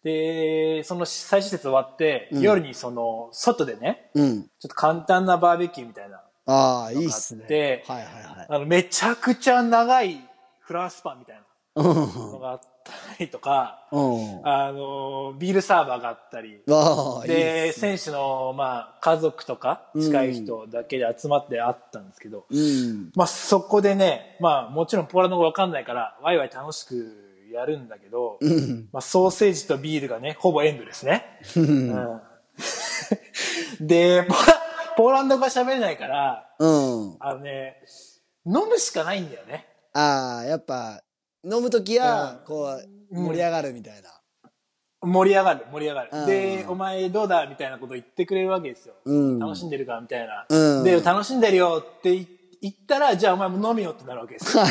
[0.03, 4.43] で、その最終節終わって、うん夜にその、外でね、うん。
[4.43, 7.45] ちょっと簡単なバーベキューみたいな、ああ、いいっすね。
[7.47, 8.47] ではいはいはい。
[8.49, 10.19] あの、めちゃくちゃ長い
[10.59, 14.47] フランスパンみたいなうんのがあっったりとか、うん。
[14.47, 17.71] あの、ビールサーバーがあったり、わあ、いいね。
[17.73, 23.11] 選手の、まあ、家族とか、近い人だけで集まって会ったんですけど、うん。
[23.15, 28.89] まあ、そこでね、まあ、もちろんポーランド語わかんないから、ワイワイ楽しくやるんだけど、うん。
[28.91, 31.39] まあ、ソーセージとビールがね、ほぼエンドですね。
[31.55, 32.21] うん
[33.79, 34.61] で、ポーラ
[34.97, 37.15] ポーランド語が喋れないから、うん。
[37.19, 37.81] あのね、
[38.45, 39.67] 飲むしかないんだよね。
[39.93, 41.01] ああ、やっぱ、
[41.43, 42.67] 飲むときはう、んこう、
[43.13, 44.09] うん盛り上がるみたいな。
[45.01, 46.09] 盛り上がる、盛り上がる。
[46.13, 48.93] うんで、お前どうだみたいなこと言ってくれるわけですよ。
[49.03, 50.45] うん楽しんでるかみたいな。
[50.47, 52.27] うんで、楽しんでるよって言
[52.61, 54.63] 言ったら、じゃあお前も飲みよってなるわけですよ。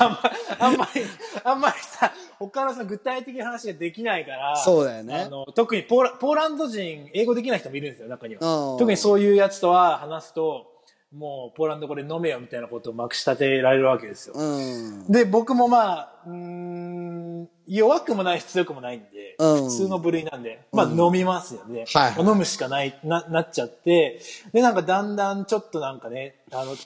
[0.00, 0.20] あんま
[0.58, 1.02] あんまり、
[1.44, 4.56] あんまりさ、他のさ、具体的な話ができないから。
[4.56, 8.72] そうだよねあの、特にポーラポーランド人、英語できない人もいるんですよ、中には。
[8.72, 10.66] うん特にそういうやつとは話すと、
[11.12, 14.34] もう、ポーランド語で飲めよみたいなことをまくし立てられるわけですよ。
[14.36, 15.10] うん。
[15.10, 19.64] で、僕もまあ、うーん、弱くもないし強くもないんで、うん。
[19.64, 21.84] 普通の部類なんで、まあ飲みますよね。
[21.92, 22.24] はいはい。
[22.24, 24.20] 飲むしかない、な、なっちゃって、
[24.52, 26.76] で、なんかだんだんちょっとなんかね、あの、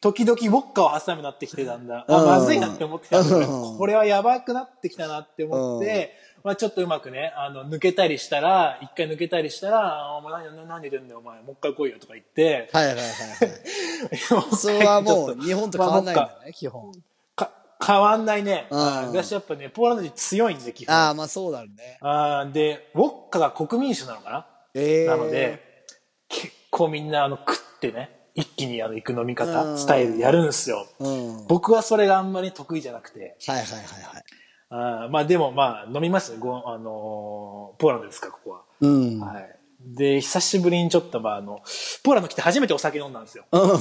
[0.00, 3.78] 時々ウォッカを挟むなってきてだんだん、あ、うんまずいなって思ってんだけどうん。
[3.78, 6.14] これはやばくなってきたなって思って、
[6.44, 14.16] まあちょっとうまくね、あの、抜けたりしたら、一回抜けたりしたら、あお前何、何言ってんだよ、お前、もう一回来いよとか言って、はいはいはいはい。
[14.56, 16.92] それはもう、日本と変わんないんだね、基本。
[17.34, 17.50] か
[17.84, 18.66] 変わんないね。
[18.70, 20.94] うん私やっぱね、ポーランド人強いんで、基本。
[20.94, 21.98] ああ、まあそうだろうね。
[22.00, 25.84] あーで、ウォッカが国民酒なのかな、ええなので、
[26.28, 30.86] 結構みんなあの食ってね、一気にあの行く飲みう方、んスタイルやるんですよ。
[31.00, 31.36] うん。
[31.36, 33.36] はい僕はそれがあんまり得意じゃなくて。
[33.46, 34.24] はいはいはい。
[34.70, 36.38] あーまあでもまあ飲みますよ。
[36.38, 38.62] ごあのーポーランドですか、ここは。
[38.80, 39.20] うん。
[39.20, 39.58] はい。
[39.80, 41.60] で、久しぶりにちょっとまああの、
[42.02, 43.44] ポーランド来て初めてお酒飲んだんですよ。
[43.50, 43.60] うん。
[43.60, 43.78] は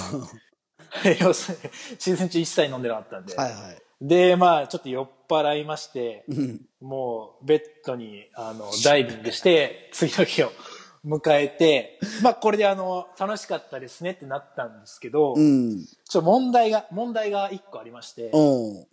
[1.19, 1.69] 要するに
[2.00, 3.34] シーズン中一切飲んでなかったんで。
[3.34, 3.54] いはい。
[4.02, 6.62] で、まあちょっと酔っ払いまして、うん。
[6.82, 10.52] もうベッドにあのダイビングして、次の日を
[11.06, 15.84] 迎えて、まあこれであの、楽しかったですねってなったんですけど、うん。
[15.86, 18.88] ちょっと問題が、問題が一個ありまして、うん。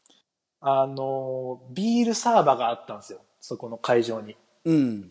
[0.67, 3.21] あの、ビールサーバーがあったんですよ。
[3.39, 4.35] そこの会場に。
[4.65, 5.09] うん。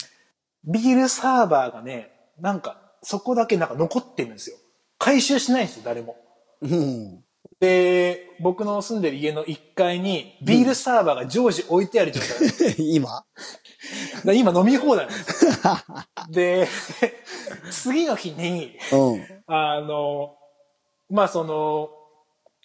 [0.65, 4.57] ビールサーバーがね、なんか、そこだけなんか残ってるんですよ。
[4.97, 6.17] 回収しないんですよ、誰も。
[6.61, 7.23] うん。
[7.59, 13.23] で、僕の住んでる家の1階にビールサーバーが常時置いてある状態 なんですよ今
[14.33, 15.51] 今飲み放題なんですよ。
[16.33, 16.67] で、
[17.69, 19.43] 次の日に、うん。
[19.45, 20.35] あの、
[21.11, 21.91] まあその、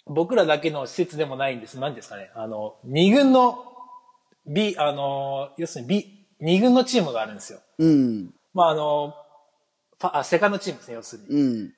[0.09, 1.79] 僕らだけの施設でもないんです。
[1.79, 2.31] 何ですかね。
[2.35, 3.65] あの、二軍の、
[4.45, 7.59] B、あの、要するに B、二軍のチームがあるんですよ。
[7.77, 8.33] うん。
[8.53, 9.13] まああの、
[10.01, 11.41] あセカンドチームですね、要するに。
[11.41, 11.73] うん。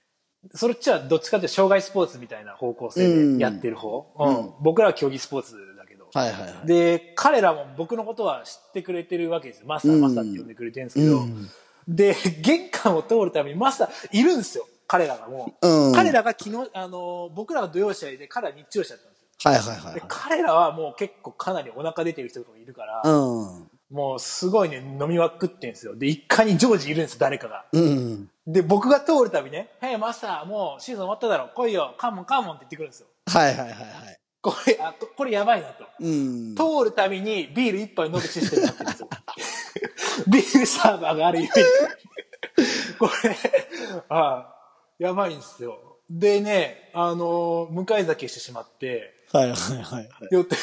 [0.54, 4.12] それっちはどっちかというと障害スポーツみたいな方向性でやってる方。
[4.18, 6.08] うんうん僕らは競技スポーツだけど。
[6.14, 6.68] はいはいはい。
[6.68, 9.68] で、彼らも僕のことは知ってくれてるわけですよ。
[9.68, 11.20] マスター、うんマスターって呼んでくれてるんですけど。
[11.20, 11.50] うん
[11.88, 14.68] で、玄関を通るためにマスターいるんですよ。
[14.92, 15.68] 彼らがもう。
[15.68, 19.52] うん彼らが昨日、あの、僕らは土曜試合で彼らは日曜試合だったんですよ。
[19.52, 23.70] はいはいはいで、彼らはもう結構かなりお腹出てる人とかもいるから、うん。
[23.90, 25.96] もうすごいね、飲みまくってんですよ。
[25.96, 27.66] で、一階に常時いるんです、誰かが。
[27.72, 28.30] うん。
[28.46, 33.08] で、僕が通るたびね、へい、マスター、もうシーズン終わっただろ、来いよ、カモンカモンって言ってくるんですよ。
[33.28, 34.20] はいはいはいはい。
[34.42, 35.86] これ、あ、ここれやばいなと。
[36.02, 36.56] うん。
[36.56, 39.10] 通るたびにビール一杯飲むシステムになってるんですよ。
[40.28, 42.98] ビールサーバーがあるゆえに。
[43.00, 43.38] これ、
[44.10, 44.58] あ
[45.02, 45.80] やばいんですよ。
[46.12, 50.08] でね、あの向かい酒してしまって、はいはいはいはい。
[50.30, 50.56] よって、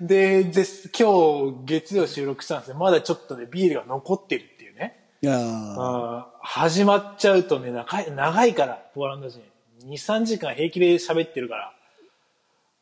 [0.00, 2.76] で、です今日月曜収録したんですよ。
[2.76, 5.10] まだちょっとね、ビールが残ってるっていうね。
[5.20, 9.42] いや始まっちゃうとね、長い、長いから、ポーランド人。
[9.84, 11.72] 2、3時間平気で喋ってるから。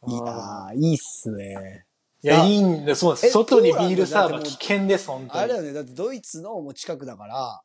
[0.06, 1.86] いやーいいっすね。
[2.22, 3.26] いや、あいいんだ、そうです。
[3.26, 5.40] え外にビールサーバー危険です、本当に。
[5.40, 7.62] あれだよね、だってドイツのもう近くだから、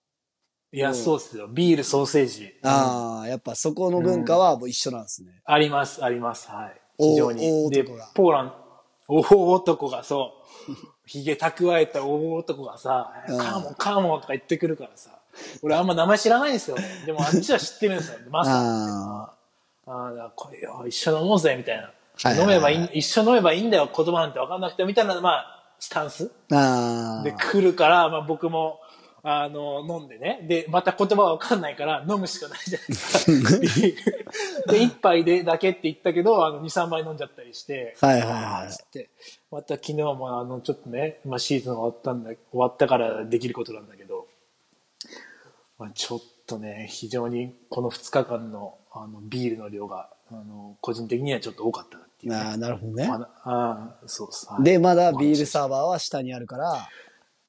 [0.71, 1.47] いや、そうっすよ。
[1.47, 2.53] ビール、ソーセージ。
[2.61, 5.41] ああ、やっぱそこの文化はもう一緒なんですね。
[5.45, 6.49] あります、あります。
[6.49, 6.81] はい。
[6.97, 7.69] お非常に。
[7.69, 8.53] で、ポーラン
[9.07, 10.33] ド、大男がそ
[10.67, 10.73] う、
[11.07, 15.11] 髭蓄えた大男がさ、うんカーモン、カーモンとか言ってくるからさ、
[15.61, 16.77] 俺あんま名前知らないんですよ。
[17.05, 18.19] でもあっちは知ってるんですよ。
[18.29, 18.57] マスター。
[18.59, 19.33] あ
[19.89, 22.31] あこれよ、一緒に飲もうぜ、みたいな。
[22.33, 27.19] 飲めばいい、一緒に飲めばいいんだよ、言葉なんて分かんなくて、みたいな、まあ、スタンスあ。
[27.21, 28.81] あで来るから、まあ僕も、
[29.29, 30.39] あの、飲んでね。
[30.47, 34.71] で、また言葉わかんないから飲むしかないじゃないですか。
[34.71, 37.97] で、一杯でだけって言ったけど、あの、2、3杯飲んじゃったりして。
[37.99, 39.09] はいはいはいつって。
[39.51, 44.27] また昨日もあの、ちょっとね、まあシーズン終わったんだ、終わったからできることなんだけど、
[45.77, 53.09] まあちょっとね、非常にこの2日間のあのビールの量が、あの、個人的にはちょっと多かったなっていうね、ああ、なるほどね。
[53.09, 54.63] ああ、そうそう。
[54.63, 56.87] で、まだビールサーバーは下にあるから、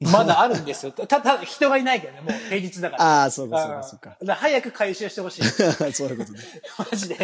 [0.12, 0.92] まだあるんですよ。
[0.92, 3.22] た、た、人がいないけどね、もう平日だから。
[3.22, 5.42] ああ、そうか、そうか、そうかから早く回収してほしい。
[5.92, 6.38] そういうことね。
[6.78, 7.16] マジで。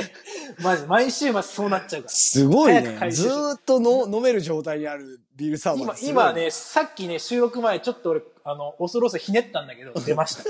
[0.58, 0.88] マジで。
[0.88, 2.12] 毎週末そうなっちゃうから。
[2.12, 2.96] すごい早くね。
[2.98, 6.32] 回収しずーっとの飲める状態にあるビールサーバー今、今。
[6.32, 10.42] ね、さっきね、収録前、ちょっと俺、あの、恐る恐るひねったんだけど、 出ました。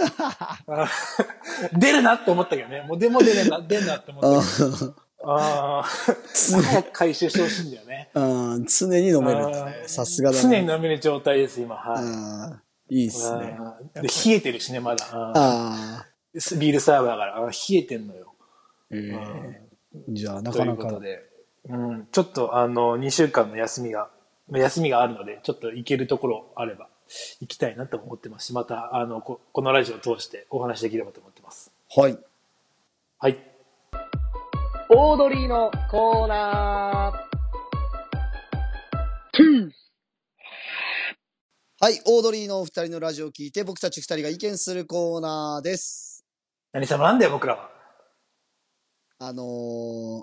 [0.66, 0.88] あ
[1.74, 2.80] 出るなって思ったけどね。
[2.88, 4.94] もうでも出ねえな、出んなって思ったけど。
[5.26, 5.82] ああ、
[6.62, 8.10] 早く回収してほしいんだよね。
[8.14, 9.84] うん、常に飲めるんだね。
[9.86, 10.62] さすがだ常ね。
[10.62, 11.76] に飲める状態です、今。
[11.76, 13.00] はい。
[13.02, 13.58] いいっすね。
[13.94, 15.06] で冷えてるしね、まだ。
[15.12, 16.06] ああ
[16.58, 18.34] ビールサーバーだから、冷えてんのよ。
[18.90, 19.64] ええ
[20.08, 20.84] じゃあ、なというかなか。
[20.84, 21.22] ことで、
[21.68, 24.10] うん、ちょっとあの、2週間の休みが、
[24.50, 26.88] 休みがあるので、ちょっと行けるところあれば、
[27.40, 31.70] 行きたいなと思ってますし、また、あの、ここのラジオを通してお話しできればと思ってます。
[31.96, 32.18] はい。
[33.18, 33.38] はい。
[34.96, 37.12] オードリーのコーナ
[41.80, 46.24] はい、オードリーのお二人のラジオを聞いて、僕たち二人が意見するコーナーです。
[46.72, 47.70] 何様なんだよ、僕らは。
[49.18, 50.22] あのー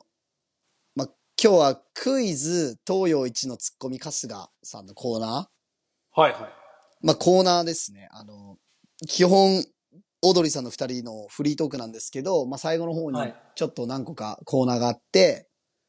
[0.96, 6.42] ま、今日はクイズ東洋一のツッコミ春日さんのコーナーはいはい。
[7.02, 8.08] まあ、コーナーですね。
[8.10, 8.56] あの、
[9.06, 9.66] 基本、
[10.24, 15.48] オードリーさんの二人のフリートークなんですけど、まあ、最後の方にはいちょっと何個かコーナーがあって、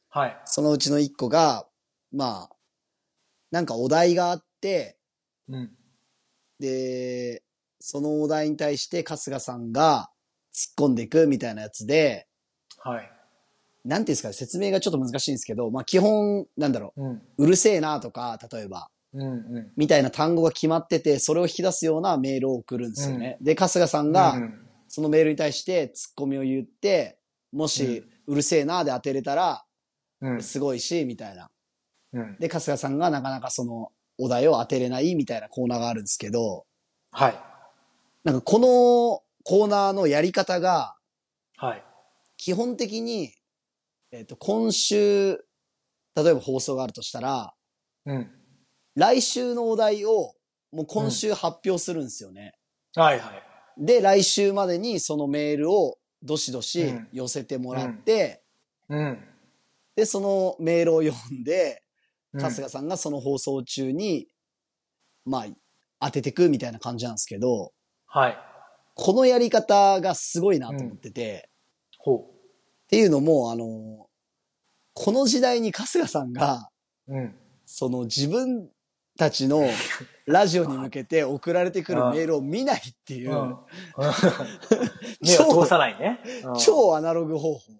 [0.09, 0.37] はい。
[0.45, 1.65] そのうちの一個が、
[2.11, 2.55] まあ、
[3.51, 4.97] なんかお題があって、
[5.49, 5.71] うん。
[6.59, 7.41] で、
[7.79, 10.11] そのお題に対して春日さんが
[10.53, 12.27] 突っ込んでいくみたいなやつで、
[12.79, 13.11] はい。
[13.83, 17.11] なんていうんですかね、説明がちょっと難しいんですけど、まあ基本、なんだろうん。
[17.13, 18.89] う、うるせえなとか、例えば。
[19.75, 23.37] みたいな単語が決まってて、それを引き出すようなメールを送るんですよね。
[23.41, 24.59] で、春日さんが、うん
[24.93, 27.17] そのメールに対してツッコミを言って、
[27.51, 29.65] もし、うるせえなで当てれたら、
[30.21, 30.43] うん。
[30.43, 31.49] すごいし、みたいな。
[32.13, 32.37] うん。
[32.37, 36.67] で、春日さんがなかなかそのお題を当てれないみたいなコーナーがあるんですけど、
[37.11, 37.35] はい。
[38.23, 40.95] なんかこのコーナーのやり方が、
[41.57, 41.83] はい。
[42.37, 43.33] 基本的に、
[44.11, 45.43] えっ、と、今週、
[46.15, 47.55] 例えば放送があるとしたら、
[48.05, 48.31] うん。
[48.95, 50.33] 来週のお題を、
[50.71, 52.53] もう今週発表するんですよね。
[52.95, 53.43] はいはい。
[53.77, 58.43] で、来週までにそのメールをどしどしうん寄せてもらって、
[58.89, 59.19] うん。
[59.95, 61.83] で、そのメールを読んで、うん
[62.35, 64.27] 春日さんがその放送中に、
[65.23, 67.73] まあ、当ててくみたいな感じなんですけど、
[68.07, 68.37] はい。
[68.95, 71.51] このやり方がすごいなと思ってて、
[71.99, 72.31] ほ
[72.85, 74.07] っていうのも、あの、
[74.95, 76.69] この時代に春日さんが、
[77.07, 77.15] う。
[77.15, 77.35] うん。
[77.65, 78.69] その自分
[79.17, 79.67] たちの
[80.25, 83.57] ラジオに向けて送られてくるメールを見ないっていう、うん。
[85.21, 86.21] 目を通さないね。
[86.45, 87.73] うん超アナログ方法。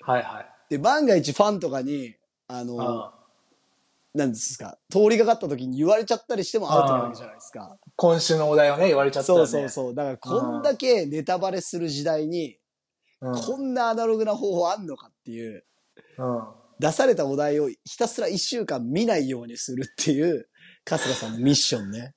[0.00, 0.46] はいはい。
[0.70, 2.14] で、万が一ファンとかに、
[2.48, 3.18] あの、うん
[4.14, 7.78] なんですか、通りがかった時に言われちゃったりしてもアウトなわけじゃないですか。
[7.94, 9.64] 今週のお題をね、言われちゃったらそね。
[9.64, 9.94] うそうそう。
[9.94, 12.58] だからこんだけネタバレする時代に、
[13.20, 13.40] うん。
[13.40, 15.64] こんなアナログな方法あんのかっていう、
[16.18, 16.42] うん。
[16.78, 20.47] 出されたお題をひたすら一週間見ないようにするっていう、
[20.88, 22.14] 春日さんのミッションね。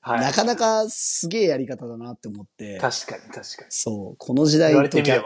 [0.00, 0.20] はい。
[0.20, 2.78] なかなかすげえやり方だなって思って。
[2.78, 3.44] 確かに確かに。
[3.70, 4.16] そう。
[4.18, 5.24] この時代と逆。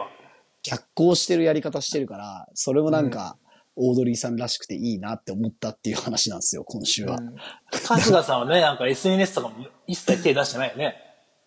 [0.63, 3.37] 逆行してるやり方してるから、それもなんか、
[3.75, 7.15] オードリーさんらしくていいなって思ったっていう話なんですよ、今週は。
[7.15, 7.35] うん
[7.71, 10.95] 春日さんはね、なんか SNS とかも一切手出してないよね。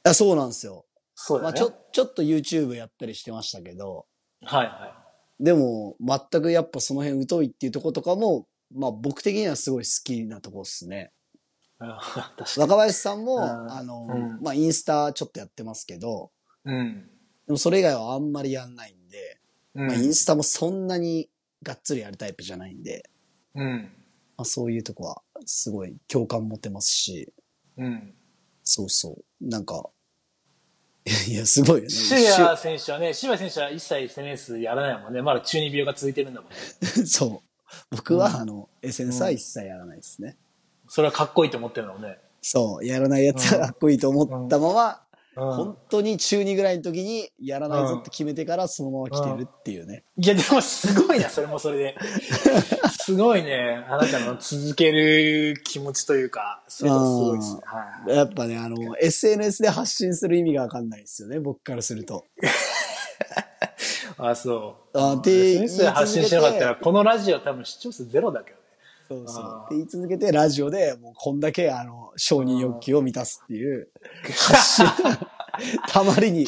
[0.05, 0.87] あそうなんですよ。
[1.15, 1.43] そうね。
[1.45, 4.07] まあちょ、ちょっと YouTube やったりしてましたけど、
[4.45, 5.05] はいは
[5.39, 11.13] でも、全くやっぱその辺疎いっていうところとかも、まあ僕的にはすごい好きなところですね。
[12.57, 16.31] 若林さんも、うんあの、うんまあインスタちょっとやってますけど、
[16.65, 16.73] に。
[16.73, 17.11] うん。
[17.47, 19.41] でもそれ以外はあんまりやんないんで、
[19.75, 21.29] うんまあインスタもそんなに
[21.63, 23.09] がっつりやるタイプじゃないんで、
[23.55, 23.91] うん。
[24.37, 27.33] まあ、そういうとこはすごい共感持てますし、
[27.77, 28.15] うん。
[28.65, 29.49] そうそう。
[29.49, 29.91] なんか、
[31.29, 31.91] いや、すごいよね。
[31.91, 35.23] 渋谷選手はね、渋谷選手は一切 SNS やらないもんね。
[35.23, 36.57] まだ中二病が続いてるんだもんね。
[36.57, 37.49] し そう。
[37.91, 40.37] 僕は、あの、SNS は一切やらないですね。
[40.95, 42.19] それはかっこいいと思ってるのもね。
[42.43, 42.85] そう。
[42.85, 44.95] やらないやつがかっこいいと思ったまま、うん
[45.35, 50.05] 本当に中2ぐらいの時にやらないぞって決めてからそのまま来てるっていうね。
[50.19, 51.97] いや、でもすごいな、それもそれで。
[53.01, 53.83] すごいね。
[53.89, 57.57] あなたの続ける気持ちというか、それもすごいです
[58.11, 58.15] ね。
[58.15, 62.27] やっぱね、あの、SNS で発信する意味がわかんないですよね、僕からすると。
[64.19, 64.99] あ、そう。
[64.99, 68.62] あで先生発信しなかったら、このラジオ多分視聴数ゼロだけどね。
[69.09, 69.63] そうそう。
[69.67, 73.89] って言い続けて、ラジオでもうこんだけ、あの、承認欲求を満たすっていう、
[74.25, 74.87] 発信。
[75.89, 76.47] たまりに、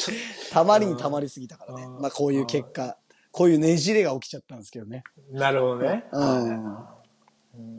[0.51, 1.83] たまりにたまりすぎたからね。
[1.83, 2.97] うんまあこういう結果、
[3.31, 5.03] こういうねじれが起きちゃったんですけどね。
[5.31, 6.05] なるほどね。
[6.11, 6.63] うん。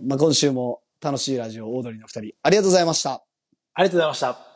[0.07, 3.22] まあ、今週も楽しいラジオ、オードリーの二人、ありがとうございました。
[3.74, 4.55] ありがとうございました。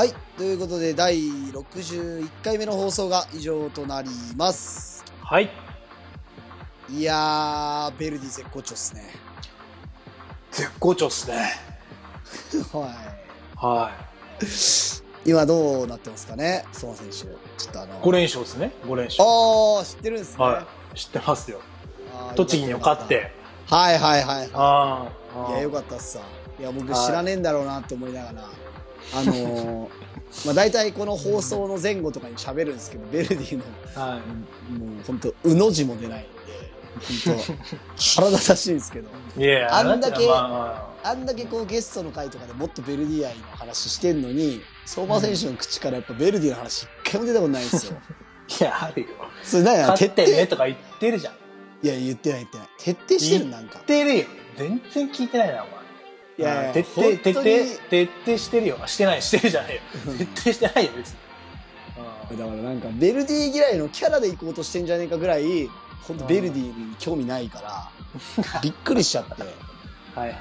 [0.00, 0.14] はい。
[0.38, 5.04] ということで、第61回目の放送が以上となります。
[5.22, 5.50] はい。
[6.88, 9.10] いやー、ベルディ絶好調っすね。
[10.52, 11.50] 絶好調っすね。
[12.72, 12.96] は
[13.56, 13.90] は
[15.26, 15.28] い。
[15.28, 17.16] 今どうなってますかね、相馬選手。
[17.18, 17.96] ちょっとあの。
[17.96, 17.98] い。
[17.98, 18.72] 5連勝ですね。
[18.86, 19.22] 5連勝。
[19.22, 20.42] あー、知ってるんですね。
[20.42, 20.98] はい。
[20.98, 21.60] 知ってますよ。
[22.14, 23.06] あー栃木に勝っ。
[23.06, 23.32] て。
[23.66, 24.50] はいはいはい。
[24.54, 25.50] ああ。
[25.50, 26.20] いや、よかったっすさ。
[26.58, 28.48] いや、僕知らねえんだろうなって思いながら、
[29.14, 29.88] あのー、
[30.46, 34.78] まあ大体この放送の前後とかに喋るんですけど、ベルディの、はい。
[34.78, 36.28] もう本当うの字も出ないんで、
[37.24, 39.08] 本当腹立たしいんですけど、
[39.70, 47.96] あんだけまあまあんだけこうゲストの回とかでもっとベルディ愛の話してんのに、相馬選手の口からやっぱベルディの話一回も出たことないんですよ。
[47.98, 48.04] あ
[48.60, 49.08] いや、あるよ。
[49.42, 51.34] それ何や徹勝ってね底とか言ってるじゃん。
[51.82, 52.66] いや、言ってない言ってない。
[52.78, 53.82] 徹底してるなんか言。
[53.82, 54.26] ってるよ。
[54.56, 55.79] 全然聞いてないな、お前。
[56.40, 57.44] いやいや徹底、本徹底
[57.90, 58.78] 徹底してるよ。
[58.82, 59.80] あしてない、してるじゃないよ。
[60.18, 62.38] 徹底してないよ、別に。
[62.38, 65.68] だからなんかベルディ嫌いのキャラで行こうとしてんじゃねえかぐらい、
[66.02, 69.42] 本当ベルディに興味ないから、びっくりしちゃって。
[70.18, 70.38] はいはい。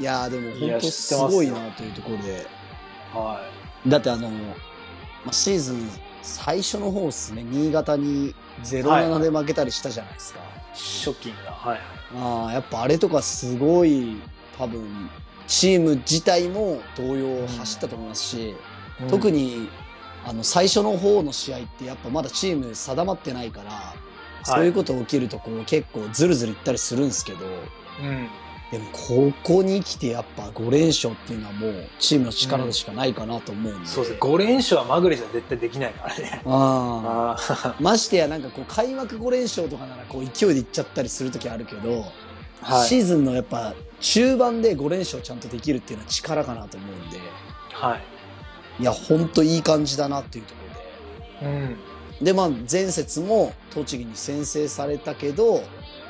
[0.00, 2.46] いやーでも本当すごいなというところで。
[3.12, 3.42] は
[3.86, 4.36] だってあの、ま
[5.28, 5.90] あ、シーズン
[6.22, 10.40] 最初の方っすね、新潟に0-7で負けたりしたじゃないですか。
[10.40, 10.78] い。
[10.78, 11.50] ショッキングな。
[11.50, 11.78] はいはい。
[12.16, 14.16] ああ、やっぱあれとかすごい、
[14.58, 15.10] 多分、
[15.46, 18.54] チーム自体も同様走ったと思いますし、
[19.08, 19.68] 特に、に、
[20.24, 23.94] あの、最初の方の試合ってやっぱまだチーム定まってないから、
[24.44, 28.28] そういうこと起きるとこう結構ズルズルいったりするんですけど、うん。
[28.70, 33.86] でもここに来てやっぱ5連勝っていうのはもうチームの力でしかないかなと思うんで。
[33.86, 34.20] そうですね。
[34.20, 36.42] 5連勝はマグレじゃ絶対できないからね。
[36.46, 37.68] ああ。
[37.68, 42.12] あましてやなんかこう開幕5連勝とかならこう勢いでいっちゃったりする時あるけど、あ。
[42.62, 42.88] はい。
[42.88, 47.18] シーズンのやっぱ中盤で5連勝ちゃんとできるっていうのは力かなと思うんで、
[47.72, 48.02] はい。
[48.82, 50.60] いや、ほんといい感じだなっていうとこ
[51.40, 51.56] ろで。
[51.56, 52.24] うん。
[52.24, 55.60] で、まあ前節も栃木に先制されたけど、う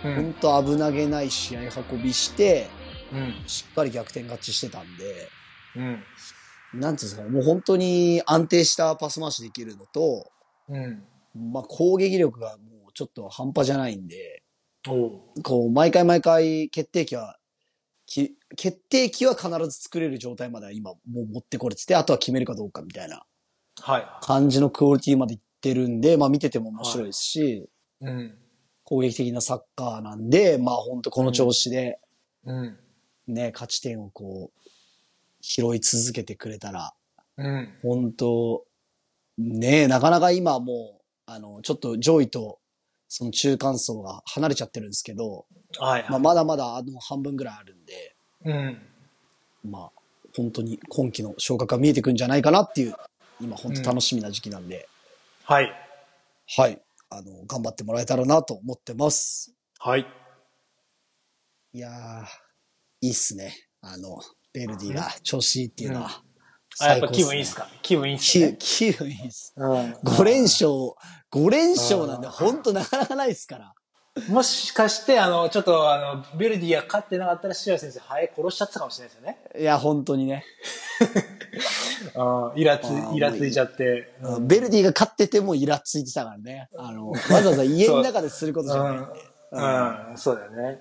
[0.03, 0.35] ほんん。
[0.35, 2.69] と危なげない試合運びして、
[3.13, 3.35] うん。
[3.47, 5.29] しっかり逆転勝ちしてたんで、
[5.77, 6.81] うん。
[6.81, 10.31] なんていうんですかね、もう本当に安定したパス回しできるのと、
[10.69, 11.03] うん。
[11.53, 14.42] まあ攻撃力がもうちょっと半端じゃないんで。
[14.85, 17.39] こう、毎回毎回決定機は、
[18.07, 23.25] き決定機は必ず作れる状態までは今もう持ってこれてて、あとは決めるかどうかみたいな
[23.81, 24.07] はい。
[24.21, 27.69] 感じのクオリティまでいってるんで、まあ見てても面白いですし、
[28.01, 28.39] うん。
[28.85, 32.01] 攻撃的なサッカーなんで、まあ本当この調子で
[32.45, 32.79] うん。
[33.29, 34.61] ね、勝ち点をこう、
[35.41, 36.93] 拾い続けてくれたら、
[37.39, 37.69] うん。
[37.83, 38.65] 本当
[39.39, 42.59] ねなかなか今もう、あの、ちょっと上位と
[43.15, 45.45] その中間層が離れちゃってるんですけど、
[45.79, 46.07] はい。
[46.09, 49.71] まあまだまだあの半分ぐらいあるんで、うん。
[49.71, 49.91] まあ、
[50.35, 52.95] 本当に今季の昇格が見えてくるんじゃないかなっていう、
[53.39, 54.89] 今本当楽しみな時期なんで、
[55.45, 55.71] はい。
[56.57, 56.81] はい。
[57.11, 59.53] あの、頑張ってもらえたらなと思ってます。
[59.79, 60.07] はい。
[61.75, 62.25] いやー、
[63.03, 63.53] いいっすね。
[63.83, 64.23] あの、
[64.55, 66.23] ベルディが調子いいっていうのは。
[66.81, 67.69] あ、やっぱ気分いいっすか？
[67.83, 68.57] 気分いいっす気ね。
[68.59, 69.55] 気分いいっす。
[69.57, 69.93] うん。
[69.93, 70.69] 5連勝、
[71.33, 73.75] 5連勝なんで本当なかなかないっすから。
[74.29, 79.39] もしかして、あの、ちょっと、あの、ベルディが勝ってなかったら、シア先生、ハエ殺しちゃってたかもしれないですよね。
[79.59, 80.45] いや、本当にね。
[82.15, 82.61] うん。
[82.61, 84.13] イラつイラついちゃって。
[84.23, 86.69] うんベルディが勝っててもイラついてたからね。
[86.77, 89.07] あの、わざわざ家の中ですることじゃないんで。
[89.53, 90.81] うん、そうだよね。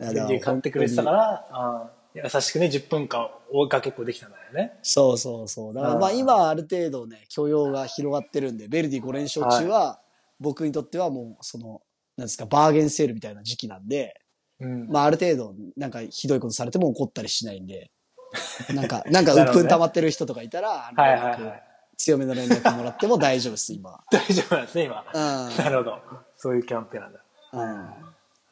[0.00, 4.72] ベルディ勝ってくれてたから、優しくね、10分間追いかけっこできたんだよね。
[4.82, 5.74] そうそうそう。
[5.74, 10.00] だからまあうん今ある程度ね、許容が広がってるんで、ベルディ5連勝中は、
[10.40, 11.82] 僕にとってはもう、その、
[12.16, 14.20] なんですか、バーゲンセールみたいな時期なんで、
[14.60, 14.88] うん。
[14.88, 17.90] まあある程度、なんかひどいことされても怒ったりしないんで、
[18.74, 21.62] なんか、なんかなるほどね鬱憤溜まってる人とかいたら、あのはいはいはい。
[21.96, 24.00] 強めの連絡もらっても大丈夫です、今。
[24.10, 25.04] 大丈夫なんですね、今。
[25.12, 25.56] うん。
[25.56, 25.98] なるほど。
[26.36, 27.20] そういうキャンペーンなんだ。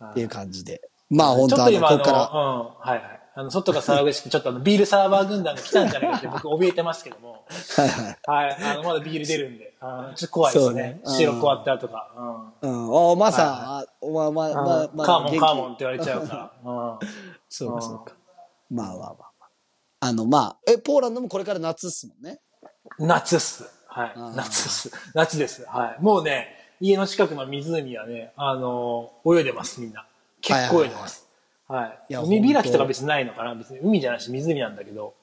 [0.01, 0.11] うん。
[0.11, 0.81] っていう感じで。
[1.09, 2.31] まあ本当はここから。
[2.33, 3.20] うん、はいはい。
[3.41, 7.47] あの、外が騒ぐしく、ちょっとあの、ビールサーバー軍団が来たんじゃないかって僕怯えてますけども。
[7.77, 8.19] はいはい。
[8.27, 8.57] はい。
[8.63, 9.75] あの、まだビール出るんで。
[9.81, 12.53] あーちょっと怖いですね白こわったとか。
[12.61, 12.91] うん。
[12.91, 14.35] おまさ、はあまあ、うん。
[14.35, 16.71] まあ、まあ、カーモン、カーモンって言われちゃうから。
[16.71, 16.99] うん。
[17.49, 18.15] そうか、うんそうか。
[18.71, 19.49] まあまあまあまあ。
[20.01, 22.41] あの、まあ、え、ポーランドもこれから夏っすもんね。
[22.99, 23.65] 夏っす。
[23.87, 24.13] はい。
[24.37, 24.93] 夏っす。
[25.15, 25.65] 夏です。
[25.67, 26.03] はい。
[26.03, 30.07] もうね、家の近くの湖はね、あの、泳いでます、みんな。
[30.43, 31.30] 結構泳いでます。
[31.71, 35.15] はいいや海開きとか別にないのかな別に海じゃないし湖なんだけど、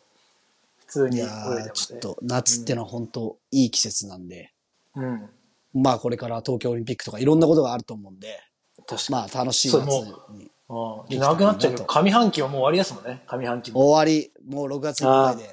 [0.80, 2.00] 普通に泳いでいやーますね。
[2.00, 4.54] ちょっと夏ってのは本当いい季節なんで、
[4.96, 5.30] うん。
[5.74, 8.40] まあこれから東京オリンピックとかいろんなことがあると思うんで、
[8.88, 10.04] 確かまあ楽しい夏に。
[10.38, 10.52] に。
[10.70, 11.10] うん。
[11.10, 13.24] でなくなっちゃうけど、上半期はもう終わりですもんね。
[13.28, 13.86] 上半期も。
[13.86, 15.50] 終わり、もう6月いっぱいで、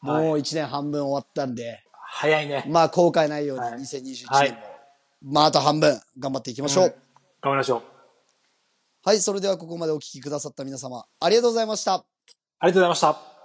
[0.00, 2.64] もう1年半分終わったんで、早いね。
[2.68, 4.60] まあ後悔ないようにはい2021はい年も、
[5.32, 6.84] まああと半分頑張っていきましょう。
[6.84, 6.90] うん
[7.42, 7.95] 頑張りましょう。
[9.06, 11.94] はい、それではここまでお聞きくださった皆様、ありがとうございました。
[11.94, 13.35] ありがとうございました。